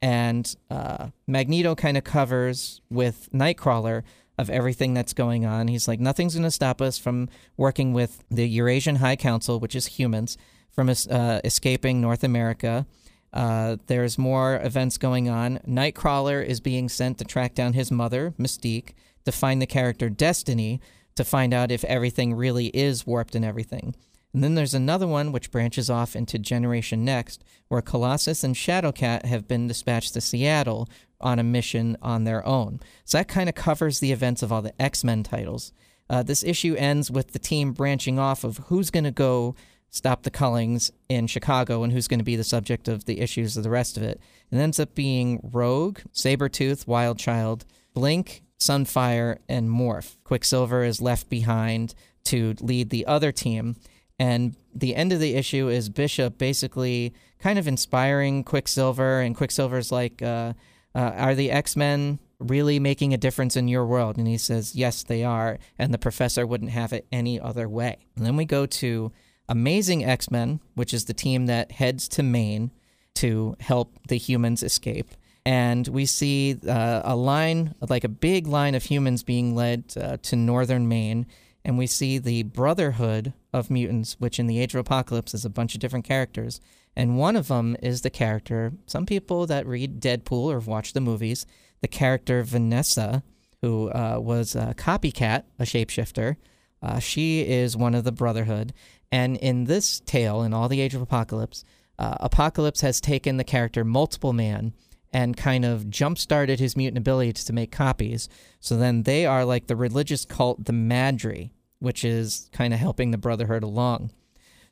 and 0.00 0.54
uh, 0.70 1.08
Magneto 1.26 1.74
kind 1.74 1.96
of 1.96 2.04
covers 2.04 2.80
with 2.90 3.28
Nightcrawler 3.32 4.02
of 4.38 4.48
everything 4.48 4.94
that's 4.94 5.12
going 5.12 5.44
on. 5.44 5.68
He's 5.68 5.88
like, 5.88 5.98
nothing's 5.98 6.34
going 6.34 6.44
to 6.44 6.50
stop 6.50 6.80
us 6.80 6.98
from 6.98 7.28
working 7.56 7.92
with 7.92 8.22
the 8.30 8.48
Eurasian 8.48 8.96
High 8.96 9.16
Council, 9.16 9.58
which 9.58 9.74
is 9.74 9.86
humans, 9.86 10.38
from 10.70 10.88
uh, 10.88 11.40
escaping 11.44 12.00
North 12.00 12.22
America. 12.22 12.86
Uh, 13.32 13.76
there's 13.88 14.16
more 14.16 14.60
events 14.62 14.96
going 14.96 15.28
on. 15.28 15.58
Nightcrawler 15.66 16.44
is 16.44 16.60
being 16.60 16.88
sent 16.88 17.18
to 17.18 17.24
track 17.24 17.54
down 17.54 17.72
his 17.72 17.90
mother, 17.90 18.32
Mystique, 18.38 18.90
to 19.24 19.32
find 19.32 19.60
the 19.60 19.66
character 19.66 20.08
Destiny, 20.08 20.80
to 21.16 21.24
find 21.24 21.52
out 21.52 21.72
if 21.72 21.82
everything 21.84 22.34
really 22.34 22.68
is 22.68 23.06
warped 23.06 23.34
and 23.34 23.44
everything. 23.44 23.96
And 24.32 24.44
then 24.44 24.54
there's 24.54 24.74
another 24.74 25.06
one 25.06 25.32
which 25.32 25.50
branches 25.50 25.88
off 25.88 26.14
into 26.14 26.38
Generation 26.38 27.04
Next, 27.04 27.42
where 27.68 27.80
Colossus 27.80 28.44
and 28.44 28.54
Shadowcat 28.54 29.24
have 29.24 29.48
been 29.48 29.66
dispatched 29.66 30.12
to 30.14 30.20
Seattle 30.20 30.88
on 31.20 31.38
a 31.38 31.44
mission 31.44 31.96
on 32.02 32.24
their 32.24 32.46
own. 32.46 32.80
So 33.04 33.18
that 33.18 33.28
kind 33.28 33.48
of 33.48 33.54
covers 33.54 34.00
the 34.00 34.12
events 34.12 34.42
of 34.42 34.52
all 34.52 34.62
the 34.62 34.80
X 34.80 35.02
Men 35.02 35.22
titles. 35.22 35.72
Uh, 36.10 36.22
this 36.22 36.44
issue 36.44 36.74
ends 36.76 37.10
with 37.10 37.32
the 37.32 37.38
team 37.38 37.72
branching 37.72 38.18
off 38.18 38.44
of 38.44 38.58
who's 38.68 38.90
going 38.90 39.04
to 39.04 39.10
go 39.10 39.54
stop 39.90 40.22
the 40.22 40.30
Cullings 40.30 40.90
in 41.08 41.26
Chicago 41.26 41.82
and 41.82 41.92
who's 41.92 42.08
going 42.08 42.20
to 42.20 42.24
be 42.24 42.36
the 42.36 42.44
subject 42.44 42.88
of 42.88 43.06
the 43.06 43.20
issues 43.20 43.56
of 43.56 43.62
the 43.62 43.70
rest 43.70 43.96
of 43.96 44.02
it. 44.02 44.20
It 44.50 44.56
ends 44.56 44.78
up 44.78 44.94
being 44.94 45.40
Rogue, 45.42 46.00
Sabretooth, 46.12 46.86
Wild 46.86 47.18
Child, 47.18 47.64
Blink, 47.94 48.42
Sunfire, 48.58 49.38
and 49.48 49.68
Morph. 49.68 50.16
Quicksilver 50.24 50.84
is 50.84 51.00
left 51.00 51.28
behind 51.28 51.94
to 52.24 52.54
lead 52.60 52.90
the 52.90 53.06
other 53.06 53.32
team. 53.32 53.76
And 54.18 54.56
the 54.74 54.94
end 54.94 55.12
of 55.12 55.20
the 55.20 55.34
issue 55.34 55.68
is 55.68 55.88
Bishop 55.88 56.38
basically 56.38 57.14
kind 57.38 57.58
of 57.58 57.68
inspiring 57.68 58.44
Quicksilver, 58.44 59.20
and 59.20 59.36
Quicksilver's 59.36 59.92
like, 59.92 60.22
uh, 60.22 60.54
uh, 60.94 61.12
"Are 61.14 61.34
the 61.34 61.50
X 61.50 61.76
Men 61.76 62.18
really 62.40 62.78
making 62.78 63.14
a 63.14 63.18
difference 63.18 63.56
in 63.56 63.68
your 63.68 63.86
world?" 63.86 64.16
And 64.16 64.26
he 64.26 64.38
says, 64.38 64.74
"Yes, 64.74 65.02
they 65.02 65.22
are." 65.24 65.58
And 65.78 65.94
the 65.94 65.98
Professor 65.98 66.46
wouldn't 66.46 66.72
have 66.72 66.92
it 66.92 67.06
any 67.12 67.40
other 67.40 67.68
way. 67.68 67.98
And 68.16 68.26
then 68.26 68.36
we 68.36 68.44
go 68.44 68.66
to 68.66 69.12
Amazing 69.48 70.04
X 70.04 70.30
Men, 70.30 70.60
which 70.74 70.92
is 70.92 71.04
the 71.04 71.14
team 71.14 71.46
that 71.46 71.72
heads 71.72 72.08
to 72.08 72.22
Maine 72.22 72.70
to 73.14 73.56
help 73.60 73.98
the 74.08 74.18
humans 74.18 74.62
escape. 74.62 75.12
And 75.46 75.88
we 75.88 76.04
see 76.04 76.58
uh, 76.68 77.00
a 77.04 77.16
line, 77.16 77.74
like 77.88 78.04
a 78.04 78.08
big 78.08 78.46
line 78.46 78.74
of 78.74 78.84
humans 78.84 79.22
being 79.22 79.54
led 79.54 79.84
uh, 79.98 80.18
to 80.22 80.36
northern 80.36 80.88
Maine 80.88 81.26
and 81.68 81.76
we 81.76 81.86
see 81.86 82.16
the 82.16 82.44
Brotherhood 82.44 83.34
of 83.52 83.70
Mutants, 83.70 84.16
which 84.18 84.38
in 84.38 84.46
the 84.46 84.58
Age 84.58 84.74
of 84.74 84.80
Apocalypse 84.80 85.34
is 85.34 85.44
a 85.44 85.50
bunch 85.50 85.74
of 85.74 85.80
different 85.82 86.06
characters. 86.06 86.62
And 86.96 87.18
one 87.18 87.36
of 87.36 87.48
them 87.48 87.76
is 87.82 88.00
the 88.00 88.08
character, 88.08 88.72
some 88.86 89.04
people 89.04 89.46
that 89.46 89.66
read 89.66 90.00
Deadpool 90.00 90.46
or 90.46 90.54
have 90.54 90.66
watched 90.66 90.94
the 90.94 91.02
movies, 91.02 91.44
the 91.82 91.86
character 91.86 92.42
Vanessa, 92.42 93.22
who 93.60 93.90
uh, 93.90 94.16
was 94.18 94.56
a 94.56 94.72
copycat, 94.78 95.44
a 95.58 95.64
shapeshifter. 95.64 96.36
Uh, 96.82 97.00
she 97.00 97.46
is 97.46 97.76
one 97.76 97.94
of 97.94 98.04
the 98.04 98.12
Brotherhood. 98.12 98.72
And 99.12 99.36
in 99.36 99.64
this 99.64 100.00
tale, 100.00 100.40
in 100.40 100.54
all 100.54 100.70
the 100.70 100.80
Age 100.80 100.94
of 100.94 101.02
Apocalypse, 101.02 101.64
uh, 101.98 102.16
Apocalypse 102.20 102.80
has 102.80 102.98
taken 102.98 103.36
the 103.36 103.44
character 103.44 103.84
Multiple 103.84 104.32
Man 104.32 104.72
and 105.12 105.36
kind 105.36 105.66
of 105.66 105.90
jump 105.90 106.16
started 106.16 106.60
his 106.60 106.78
mutant 106.78 106.96
abilities 106.96 107.44
to 107.44 107.52
make 107.52 107.70
copies. 107.70 108.30
So 108.58 108.78
then 108.78 109.02
they 109.02 109.26
are 109.26 109.44
like 109.44 109.66
the 109.66 109.76
religious 109.76 110.24
cult, 110.24 110.64
the 110.64 110.72
Madri, 110.72 111.52
which 111.78 112.04
is 112.04 112.48
kind 112.52 112.72
of 112.72 112.80
helping 112.80 113.10
the 113.10 113.18
Brotherhood 113.18 113.62
along. 113.62 114.10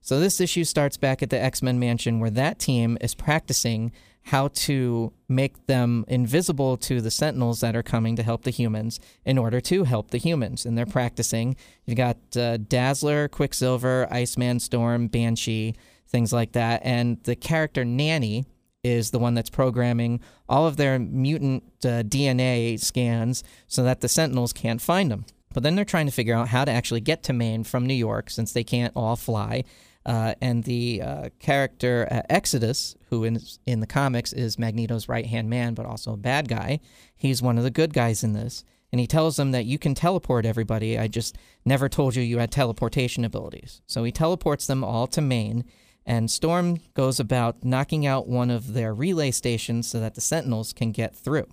So 0.01 0.21
this 0.21 0.41
issue 0.41 0.65
starts 0.65 0.97
back 0.97 1.23
at 1.23 1.31
the 1.31 1.43
X 1.43 1.63
Men 1.63 1.79
mansion 1.79 2.21
where 2.21 2.31
that 2.31 2.59
team 2.59 2.97
is 3.01 3.15
practicing 3.15 3.93
how 4.27 4.49
to 4.49 5.13
make 5.29 5.67
them 5.67 6.05
invisible 6.09 6.77
to 6.77 7.01
the 7.01 7.11
Sentinels 7.11 7.61
that 7.61 7.77
are 7.77 7.83
coming 7.83 8.17
to 8.17 8.25
help 8.25 8.43
the 8.43 8.51
humans 8.51 8.99
in 9.25 9.39
order 9.39 9.61
to 9.61 9.85
help 9.85 10.11
the 10.11 10.19
humans. 10.19 10.67
And 10.67 10.77
they're 10.77 10.85
practicing. 10.85 11.57
You've 11.85 11.97
got 11.97 12.17
uh, 12.37 12.57
Dazzler, 12.57 13.29
Quicksilver, 13.29 14.09
Iceman, 14.11 14.59
Storm, 14.59 15.07
Banshee, 15.07 15.77
things 16.09 16.33
like 16.33 16.53
that. 16.53 16.83
And 16.85 17.23
the 17.23 17.37
character 17.37 17.85
Nanny 17.85 18.47
is 18.83 19.11
the 19.11 19.19
one 19.19 19.35
that's 19.35 19.51
programming 19.51 20.21
all 20.49 20.67
of 20.67 20.77
their 20.77 20.99
mutant 20.99 21.63
uh, 21.85 22.03
DNA 22.03 22.79
scans 22.81 23.43
so 23.67 23.83
that 23.83 24.01
the 24.01 24.09
Sentinels 24.09 24.53
can't 24.53 24.81
find 24.81 25.11
them. 25.11 25.25
But 25.57 25.63
then 25.63 25.75
they're 25.75 25.87
trying 25.87 26.05
to 26.05 26.13
figure 26.13 26.35
out 26.35 26.49
how 26.49 26.67
to 26.67 26.71
actually 26.71 27.01
get 27.01 27.23
to 27.23 27.33
Maine 27.33 27.65
from 27.65 27.87
New 27.87 27.95
York 27.95 28.29
since 28.29 28.53
they 28.53 28.63
can't 28.63 28.93
all 28.95 29.17
fly. 29.17 29.65
Uh, 30.05 30.35
and 30.43 30.65
the 30.65 31.01
uh, 31.01 31.29
character 31.39 32.07
uh, 32.11 32.21
Exodus, 32.29 32.95
who 33.09 33.25
in, 33.25 33.41
in 33.65 33.81
the 33.81 33.87
comics 33.87 34.35
is 34.35 34.59
Magneto's 34.59 35.09
right 35.09 35.25
hand 35.25 35.49
man, 35.49 35.73
but 35.73 35.87
also 35.87 36.13
a 36.13 36.19
bad 36.19 36.47
guy, 36.51 36.81
he's 37.17 37.41
one 37.41 37.57
of 37.57 37.65
the 37.65 37.71
good 37.71 37.95
guys 37.95 38.23
in 38.23 38.35
this. 38.35 38.65
And 38.93 39.01
he 39.01 39.07
tells 39.07 39.37
them 39.37 39.53
that 39.53 39.65
you 39.65 39.79
can 39.79 39.95
teleport 39.95 40.45
everybody. 40.45 40.99
I 40.99 41.09
just 41.09 41.39
never 41.65 41.89
told 41.89 42.17
you 42.17 42.23
you 42.23 42.39
had 42.39 42.51
teleportation 42.51 43.25
abilities. 43.25 43.81
So 43.87 44.05
he 44.05 44.13
teleports 44.13 44.67
them 44.67 44.85
all 44.85 45.07
to 45.07 45.23
Maine. 45.23 45.65
And 46.05 46.31
Storm 46.31 46.81
goes 46.93 47.19
about 47.19 47.65
knocking 47.65 48.07
out 48.07 48.29
one 48.29 48.51
of 48.51 48.75
their 48.75 48.93
relay 48.93 49.31
stations 49.31 49.89
so 49.89 50.01
that 50.01 50.17
the 50.17 50.21
Sentinels 50.21 50.75
can 50.75 50.93
get 50.93 51.17
through. 51.17 51.47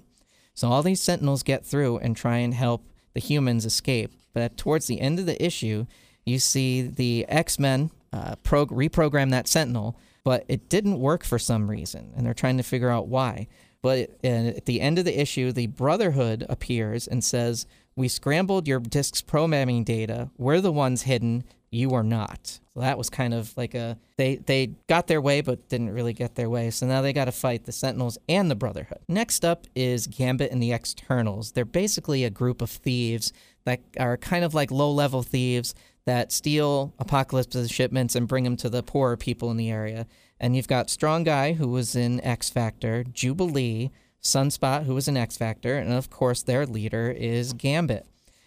So 0.53 0.67
all 0.67 0.83
these 0.83 1.01
Sentinels 1.01 1.41
get 1.41 1.65
through 1.65 1.99
and 1.99 2.17
try 2.17 2.39
and 2.39 2.53
help 2.53 2.83
the 3.13 3.19
humans 3.19 3.65
escape. 3.65 4.11
But 4.33 4.57
towards 4.57 4.87
the 4.87 4.99
end 4.99 5.19
of 5.19 5.25
the 5.25 5.43
issue, 5.43 5.85
you 6.25 6.39
see 6.39 6.81
the 6.81 7.25
X 7.27 7.59
Men 7.59 7.91
uh, 8.11 8.35
pro- 8.43 8.65
reprogram 8.67 9.31
that 9.31 9.47
Sentinel, 9.47 9.97
but 10.23 10.45
it 10.47 10.69
didn't 10.69 10.99
work 10.99 11.23
for 11.23 11.39
some 11.39 11.69
reason, 11.69 12.13
and 12.15 12.25
they're 12.25 12.33
trying 12.33 12.57
to 12.57 12.63
figure 12.63 12.89
out 12.89 13.07
why. 13.07 13.47
But 13.81 14.11
uh, 14.23 14.27
at 14.27 14.65
the 14.65 14.81
end 14.81 14.97
of 14.97 15.05
the 15.05 15.19
issue, 15.19 15.51
the 15.51 15.67
Brotherhood 15.67 16.45
appears 16.49 17.07
and 17.07 17.23
says, 17.23 17.67
We 17.95 18.07
scrambled 18.07 18.67
your 18.67 18.79
disk's 18.79 19.21
programming 19.21 19.83
data. 19.83 20.29
We're 20.37 20.61
the 20.61 20.71
ones 20.71 21.03
hidden. 21.03 21.43
You 21.73 21.91
are 21.95 22.03
not. 22.03 22.59
So 22.73 22.81
that 22.81 22.97
was 22.97 23.09
kind 23.09 23.33
of 23.33 23.55
like 23.57 23.73
a 23.73 23.97
they 24.17 24.35
they 24.35 24.75
got 24.87 25.07
their 25.07 25.21
way 25.21 25.41
but 25.41 25.69
didn't 25.69 25.91
really 25.91 26.13
get 26.13 26.35
their 26.35 26.49
way. 26.49 26.69
So 26.69 26.85
now 26.85 27.01
they 27.01 27.13
got 27.13 27.25
to 27.25 27.31
fight 27.31 27.65
the 27.65 27.71
Sentinels 27.71 28.17
and 28.29 28.49
the 28.49 28.55
Brotherhood. 28.55 28.99
Next 29.07 29.43
up 29.43 29.65
is 29.75 30.05
Gambit 30.07 30.51
and 30.51 30.61
the 30.61 30.71
Externals. 30.71 31.51
They're 31.51 31.65
basically 31.65 32.23
a 32.23 32.29
group 32.29 32.61
of 32.61 32.69
thieves 32.69 33.33
that 33.65 33.81
are 33.99 34.17
kind 34.17 34.45
of 34.45 34.53
like 34.53 34.69
low-level 34.69 35.23
thieves 35.23 35.73
that 36.05 36.31
steal 36.31 36.93
Apocalypse's 36.99 37.71
shipments 37.71 38.15
and 38.15 38.27
bring 38.27 38.43
them 38.43 38.57
to 38.57 38.69
the 38.69 38.83
poorer 38.83 39.17
people 39.17 39.49
in 39.49 39.57
the 39.57 39.71
area. 39.71 40.05
And 40.39 40.55
you've 40.55 40.67
got 40.67 40.89
Strong 40.89 41.23
Guy 41.23 41.53
who 41.53 41.69
was 41.69 41.95
in 41.95 42.19
X 42.21 42.49
Factor, 42.49 43.03
Jubilee, 43.03 43.89
Sunspot 44.21 44.83
who 44.83 44.93
was 44.93 45.07
in 45.07 45.17
X 45.17 45.37
Factor, 45.37 45.77
and 45.77 45.91
of 45.91 46.09
course 46.09 46.43
their 46.43 46.65
leader 46.65 47.09
is 47.09 47.53
Gambit. 47.53 48.05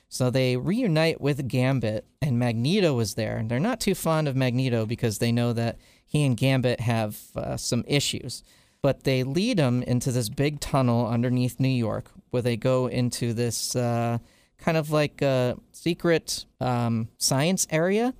So 0.09 0.31
they 0.31 0.57
reunite 0.57 1.21
with 1.21 1.49
Gambit, 1.49 2.05
and 2.23 2.39
Magneto 2.39 2.99
is 3.01 3.15
there. 3.15 3.37
And 3.37 3.51
they're 3.51 3.59
not 3.59 3.81
too 3.81 3.95
fond 3.95 4.29
of 4.29 4.37
Magneto 4.37 4.87
because 4.87 5.19
they 5.19 5.33
know 5.33 5.53
that 5.53 5.79
he 6.05 6.25
and 6.25 6.37
Gambit 6.37 6.81
have 6.81 7.19
uh, 7.35 7.57
some 7.57 7.85
issues. 7.87 8.43
But 8.83 9.05
they 9.05 9.25
lead 9.25 9.59
him 9.59 9.83
into 9.83 10.13
this 10.13 10.29
big 10.29 10.61
tunnel 10.61 11.09
underneath 11.09 11.59
New 11.59 11.69
York 11.69 12.11
where 12.31 12.43
they 12.43 12.57
go 12.57 12.87
into 12.87 13.33
this 13.33 13.75
uh, 13.75 14.19
kind 14.59 14.77
of 14.77 14.91
like 14.91 15.23
a 15.23 15.57
secret 15.73 16.45
um, 16.61 17.09
science 17.19 17.67
area. 17.71 18.15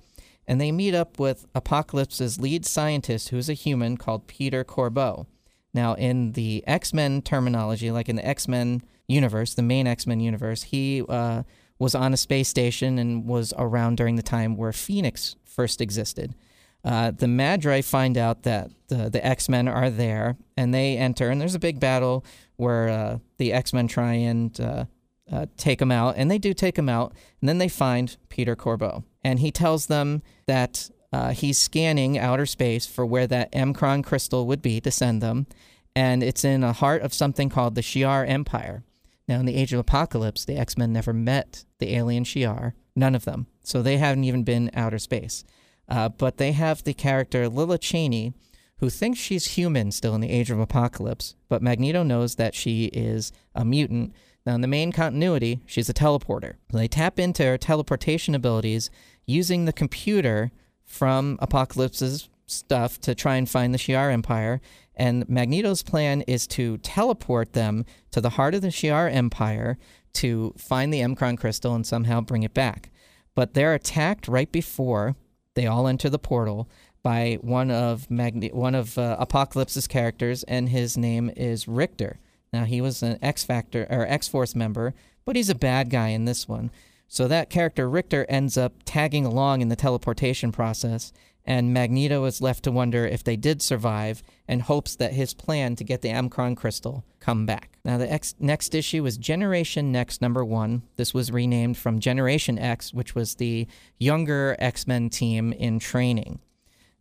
And 0.45 0.59
they 0.59 0.71
meet 0.71 0.95
up 0.95 1.19
with 1.19 1.45
Apocalypse's 1.55 2.39
lead 2.39 2.65
scientist, 2.65 3.29
who's 3.29 3.49
a 3.49 3.53
human 3.53 3.97
called 3.97 4.27
Peter 4.27 4.63
Corbeau. 4.63 5.25
Now, 5.73 5.93
in 5.93 6.31
the 6.31 6.63
X 6.65 6.93
Men 6.93 7.21
terminology, 7.21 7.91
like 7.91 8.09
in 8.09 8.15
the 8.15 8.25
X 8.25 8.47
Men 8.47 8.81
universe, 9.07 9.53
the 9.53 9.61
main 9.61 9.87
X 9.87 10.07
Men 10.07 10.19
universe, 10.19 10.63
he 10.63 11.03
uh, 11.07 11.43
was 11.79 11.95
on 11.95 12.13
a 12.13 12.17
space 12.17 12.49
station 12.49 12.97
and 12.97 13.25
was 13.25 13.53
around 13.57 13.97
during 13.97 14.15
the 14.15 14.23
time 14.23 14.57
where 14.57 14.73
Phoenix 14.73 15.35
first 15.43 15.81
existed. 15.81 16.35
Uh, 16.83 17.11
the 17.11 17.27
Madri 17.27 17.81
find 17.81 18.17
out 18.17 18.43
that 18.43 18.71
the, 18.87 19.09
the 19.09 19.25
X 19.25 19.49
Men 19.49 19.67
are 19.67 19.89
there, 19.89 20.37
and 20.55 20.73
they 20.73 20.97
enter, 20.97 21.29
and 21.29 21.41
there's 21.41 21.55
a 21.55 21.59
big 21.59 21.79
battle 21.79 22.23
where 22.55 22.87
uh, 22.87 23.17
the 23.37 23.51
X 23.51 23.73
Men 23.73 23.87
try 23.87 24.13
and 24.13 24.59
uh, 24.61 24.85
uh, 25.31 25.47
take 25.57 25.79
them 25.79 25.91
out, 25.91 26.15
and 26.17 26.31
they 26.31 26.37
do 26.37 26.53
take 26.53 26.75
them 26.75 26.87
out, 26.87 27.13
and 27.41 27.49
then 27.49 27.57
they 27.57 27.67
find 27.67 28.15
Peter 28.29 28.55
Corbeau, 28.55 29.03
and 29.23 29.39
he 29.39 29.51
tells 29.51 29.87
them 29.87 30.21
that 30.45 30.89
uh, 31.11 31.31
he's 31.31 31.57
scanning 31.57 32.17
outer 32.17 32.45
space 32.45 32.85
for 32.85 33.05
where 33.05 33.27
that 33.27 33.51
M'Kraan 33.51 34.03
crystal 34.03 34.45
would 34.45 34.61
be 34.61 34.79
to 34.79 34.91
send 34.91 35.21
them, 35.21 35.47
and 35.95 36.23
it's 36.23 36.45
in 36.45 36.61
the 36.61 36.73
heart 36.73 37.01
of 37.01 37.13
something 37.13 37.49
called 37.49 37.75
the 37.75 37.81
Shi'ar 37.81 38.27
Empire. 38.27 38.83
Now, 39.27 39.39
in 39.39 39.45
the 39.45 39.55
Age 39.55 39.73
of 39.73 39.79
Apocalypse, 39.79 40.45
the 40.45 40.57
X 40.57 40.77
Men 40.77 40.93
never 40.93 41.13
met 41.13 41.65
the 41.79 41.95
alien 41.95 42.23
Shi'ar, 42.23 42.73
none 42.95 43.15
of 43.15 43.25
them, 43.25 43.47
so 43.61 43.81
they 43.81 43.97
haven't 43.97 44.23
even 44.23 44.43
been 44.43 44.71
outer 44.73 44.99
space. 44.99 45.43
Uh, 45.89 46.09
but 46.09 46.37
they 46.37 46.53
have 46.53 46.83
the 46.83 46.93
character 46.93 47.49
Lila 47.49 47.77
Cheney, 47.77 48.33
who 48.79 48.89
thinks 48.89 49.19
she's 49.19 49.51
human 49.51 49.91
still 49.91 50.15
in 50.15 50.21
the 50.21 50.29
Age 50.29 50.51
of 50.51 50.59
Apocalypse, 50.59 51.35
but 51.49 51.61
Magneto 51.61 52.03
knows 52.03 52.35
that 52.35 52.55
she 52.55 52.85
is 52.85 53.31
a 53.55 53.65
mutant. 53.65 54.13
Now, 54.45 54.55
in 54.55 54.61
the 54.61 54.67
main 54.67 54.91
continuity, 54.91 55.61
she's 55.65 55.89
a 55.89 55.93
teleporter. 55.93 56.55
They 56.71 56.87
tap 56.87 57.19
into 57.19 57.43
her 57.43 57.57
teleportation 57.57 58.33
abilities 58.33 58.89
using 59.25 59.65
the 59.65 59.73
computer 59.73 60.51
from 60.85 61.37
Apocalypse's 61.41 62.29
stuff 62.45 62.99
to 63.01 63.13
try 63.13 63.35
and 63.35 63.49
find 63.49 63.73
the 63.73 63.77
Shi'ar 63.77 64.11
Empire. 64.11 64.61
And 64.97 65.29
Magneto's 65.29 65.83
plan 65.83 66.21
is 66.23 66.47
to 66.47 66.77
teleport 66.79 67.53
them 67.53 67.85
to 68.11 68.19
the 68.19 68.31
heart 68.31 68.55
of 68.55 68.61
the 68.61 68.69
Shi'ar 68.69 69.09
Empire 69.09 69.77
to 70.13 70.53
find 70.57 70.91
the 70.91 71.01
M'Kraan 71.01 71.37
crystal 71.37 71.75
and 71.75 71.85
somehow 71.85 72.19
bring 72.19 72.43
it 72.43 72.55
back. 72.55 72.89
But 73.35 73.53
they're 73.53 73.75
attacked 73.75 74.27
right 74.27 74.51
before 74.51 75.15
they 75.53 75.67
all 75.67 75.87
enter 75.87 76.09
the 76.09 76.19
portal 76.19 76.67
by 77.03 77.37
one 77.41 77.69
of 77.69 78.09
Magne- 78.09 78.51
one 78.51 78.75
of 78.75 78.97
uh, 78.97 79.15
Apocalypse's 79.19 79.87
characters, 79.87 80.43
and 80.43 80.69
his 80.69 80.97
name 80.97 81.31
is 81.37 81.67
Richter. 81.67 82.19
Now 82.51 82.63
he 82.65 82.81
was 82.81 83.03
an 83.03 83.19
X 83.21 83.43
Factor 83.43 83.85
or 83.89 84.07
X 84.07 84.27
Force 84.27 84.55
member, 84.55 84.95
but 85.23 85.35
he's 85.35 85.49
a 85.49 85.55
bad 85.55 85.89
guy 85.89 86.09
in 86.09 86.25
this 86.25 86.47
one. 86.47 86.71
So 87.07 87.27
that 87.27 87.49
character 87.49 87.89
Richter 87.89 88.25
ends 88.27 88.57
up 88.57 88.73
tagging 88.83 89.25
along 89.25 89.61
in 89.61 89.69
the 89.69 89.75
teleportation 89.75 90.51
process, 90.51 91.13
and 91.47 91.73
Magneto 91.73 92.25
is 92.25 92.41
left 92.41 92.65
to 92.65 92.71
wonder 92.71 93.07
if 93.07 93.23
they 93.23 93.37
did 93.37 93.61
survive 93.61 94.21
and 94.49 94.61
hopes 94.61 94.97
that 94.97 95.13
his 95.13 95.33
plan 95.33 95.77
to 95.77 95.85
get 95.85 96.01
the 96.01 96.09
M'Kraan 96.09 96.57
crystal 96.57 97.05
come 97.21 97.45
back. 97.45 97.77
Now 97.85 97.97
the 97.97 98.11
X- 98.11 98.35
next 98.37 98.75
issue 98.75 99.05
is 99.05 99.17
Generation 99.17 99.91
Next 99.91 100.21
number 100.21 100.43
1. 100.43 100.83
This 100.97 101.13
was 101.13 101.31
renamed 101.31 101.77
from 101.77 102.01
Generation 102.01 102.59
X, 102.59 102.93
which 102.93 103.15
was 103.15 103.35
the 103.35 103.65
younger 103.97 104.57
X-Men 104.59 105.09
team 105.09 105.53
in 105.53 105.79
training. 105.79 106.39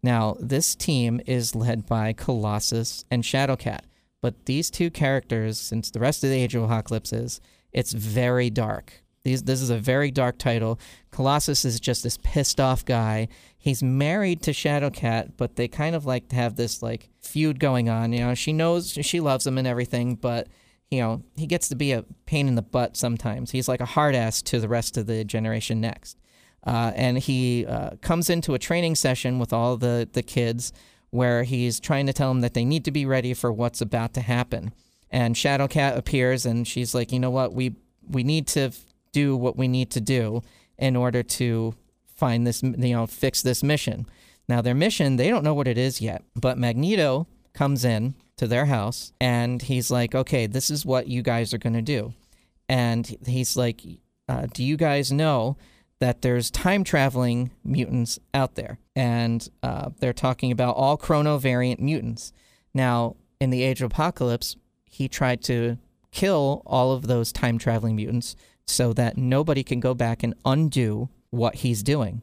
Now, 0.03 0.37
this 0.39 0.77
team 0.77 1.21
is 1.27 1.57
led 1.57 1.87
by 1.87 2.13
Colossus 2.13 3.05
and 3.11 3.25
Shadowcat, 3.25 3.81
but 4.21 4.47
these 4.47 4.71
two 4.71 4.91
characters, 4.91 5.59
since 5.59 5.91
the 5.91 5.99
rest 5.99 6.23
of 6.23 6.31
the 6.31 6.37
Age 6.37 6.55
of 6.55 6.63
Apocalypse 6.63 7.13
is, 7.13 7.41
it's 7.73 7.93
very 7.93 8.49
dark. 8.49 9.03
These, 9.27 9.43
this 9.43 9.61
is 9.61 9.71
a 9.71 9.77
very 9.77 10.13
dark 10.13 10.39
title. 10.39 10.79
Colossus 11.11 11.65
is 11.65 11.81
just 11.81 12.05
this 12.05 12.17
pissed 12.23 12.61
off 12.61 12.85
guy. 12.85 13.27
He's 13.59 13.83
married 13.83 14.41
to 14.43 14.53
Shadowcat, 14.53 15.33
but 15.37 15.57
they 15.57 15.67
kind 15.67 15.97
of 15.97 16.07
like 16.07 16.29
to 16.29 16.37
have 16.37 16.55
this 16.55 16.81
like 16.81 17.11
feud 17.21 17.59
going 17.59 17.89
on. 17.89 18.13
You 18.13 18.21
know, 18.21 18.35
she 18.35 18.53
knows 18.53 18.93
she 18.93 19.19
loves 19.19 19.45
him 19.45 19.59
and 19.59 19.67
everything, 19.67 20.15
but 20.15 20.47
you 20.93 21.01
know, 21.01 21.25
he 21.35 21.49
gets 21.49 21.69
to 21.71 21.75
be 21.75 21.91
a 21.91 22.05
pain 22.27 22.47
in 22.47 22.55
the 22.55 22.63
butt 22.63 22.97
sometimes. 22.97 23.51
He's 23.51 23.67
like 23.67 23.81
a 23.81 23.85
hard 23.85 24.15
ass 24.15 24.43
to 24.43 24.61
the 24.61 24.69
rest 24.69 24.97
of 24.97 25.07
the 25.07 25.25
generation 25.25 25.81
next. 25.81 26.17
Uh, 26.65 26.93
and 26.95 27.19
he 27.19 27.67
uh, 27.67 27.97
comes 28.03 28.31
into 28.31 28.55
a 28.55 28.61
training 28.61 28.95
session 28.95 29.41
with 29.41 29.53
all 29.53 29.77
the, 29.77 30.09
the 30.13 30.23
kids 30.23 30.73
where 31.11 31.43
he's 31.43 31.81
trying 31.81 32.07
to 32.07 32.13
tell 32.13 32.29
them 32.29 32.43
that 32.43 32.55
they 32.55 32.65
need 32.65 32.85
to 32.85 32.93
be 32.93 33.05
ready 33.05 33.35
for 33.35 33.53
what's 33.53 33.81
about 33.81 34.15
to 34.15 34.21
happen. 34.21 34.73
And 35.11 35.35
Shadowcat 35.35 35.97
appears 35.97 36.47
and 36.47 36.65
she's 36.65 36.95
like, 36.95 37.11
you 37.11 37.19
know 37.19 37.31
what, 37.31 37.53
we 37.55 37.75
we 38.09 38.23
need 38.23 38.47
to 38.47 38.71
do 39.17 39.35
what 39.35 39.57
we 39.57 39.67
need 39.67 39.91
to 39.91 40.01
do 40.01 40.43
in 40.77 40.95
order 40.95 41.23
to 41.23 41.75
find 42.05 42.47
this, 42.47 42.63
you 42.63 42.95
know, 42.95 43.07
fix 43.07 43.41
this 43.41 43.63
mission. 43.63 44.05
Now, 44.47 44.61
their 44.61 44.75
mission, 44.75 45.17
they 45.17 45.31
don't 45.31 45.43
know 45.43 45.55
what 45.55 45.67
it 45.67 45.79
is 45.79 46.03
yet, 46.03 46.23
but 46.35 46.59
Magneto 46.59 47.27
comes 47.55 47.83
in 47.83 48.15
to 48.37 48.47
their 48.47 48.67
house 48.67 49.15
and 49.19 49.63
he's 49.63 49.91
like, 49.91 50.15
okay, 50.15 50.47
this 50.47 50.71
is 50.71 50.85
what 50.85 51.09
you 51.09 51.23
guys 51.23 51.55
are 51.55 51.59
going 51.59 51.73
to 51.73 51.81
do. 51.97 52.13
And 52.69 53.17
he's 53.27 53.57
like, 53.57 53.81
uh, 54.29 54.49
do 54.53 54.63
you 54.63 54.77
guys 54.77 55.11
know 55.11 55.57
that 55.99 56.21
there's 56.21 56.51
time 56.51 56.85
traveling 56.85 57.53
mutants 57.65 58.19
out 58.35 58.55
there? 58.55 58.79
And 58.95 59.49
uh, 59.63 59.91
they're 59.99 60.13
talking 60.13 60.53
about 60.53 60.77
all 60.77 60.99
chrono 60.99 61.39
variant 61.39 61.81
mutants. 61.81 62.35
Now, 62.75 63.17
in 63.41 63.49
the 63.49 63.63
Age 63.63 63.81
of 63.81 63.93
Apocalypse, 63.93 64.57
he 64.85 65.09
tried 65.09 65.43
to 65.45 65.79
kill 66.11 66.63
all 66.67 66.93
of 66.93 67.07
those 67.07 67.33
time 67.33 67.57
traveling 67.57 67.97
mutants 67.97 68.37
so 68.67 68.93
that 68.93 69.17
nobody 69.17 69.63
can 69.63 69.81
go 69.81 69.95
back 69.95 70.23
and 70.23 70.35
undo 70.45 71.09
what 71.31 71.57
he's 71.57 71.83
doing. 71.83 72.23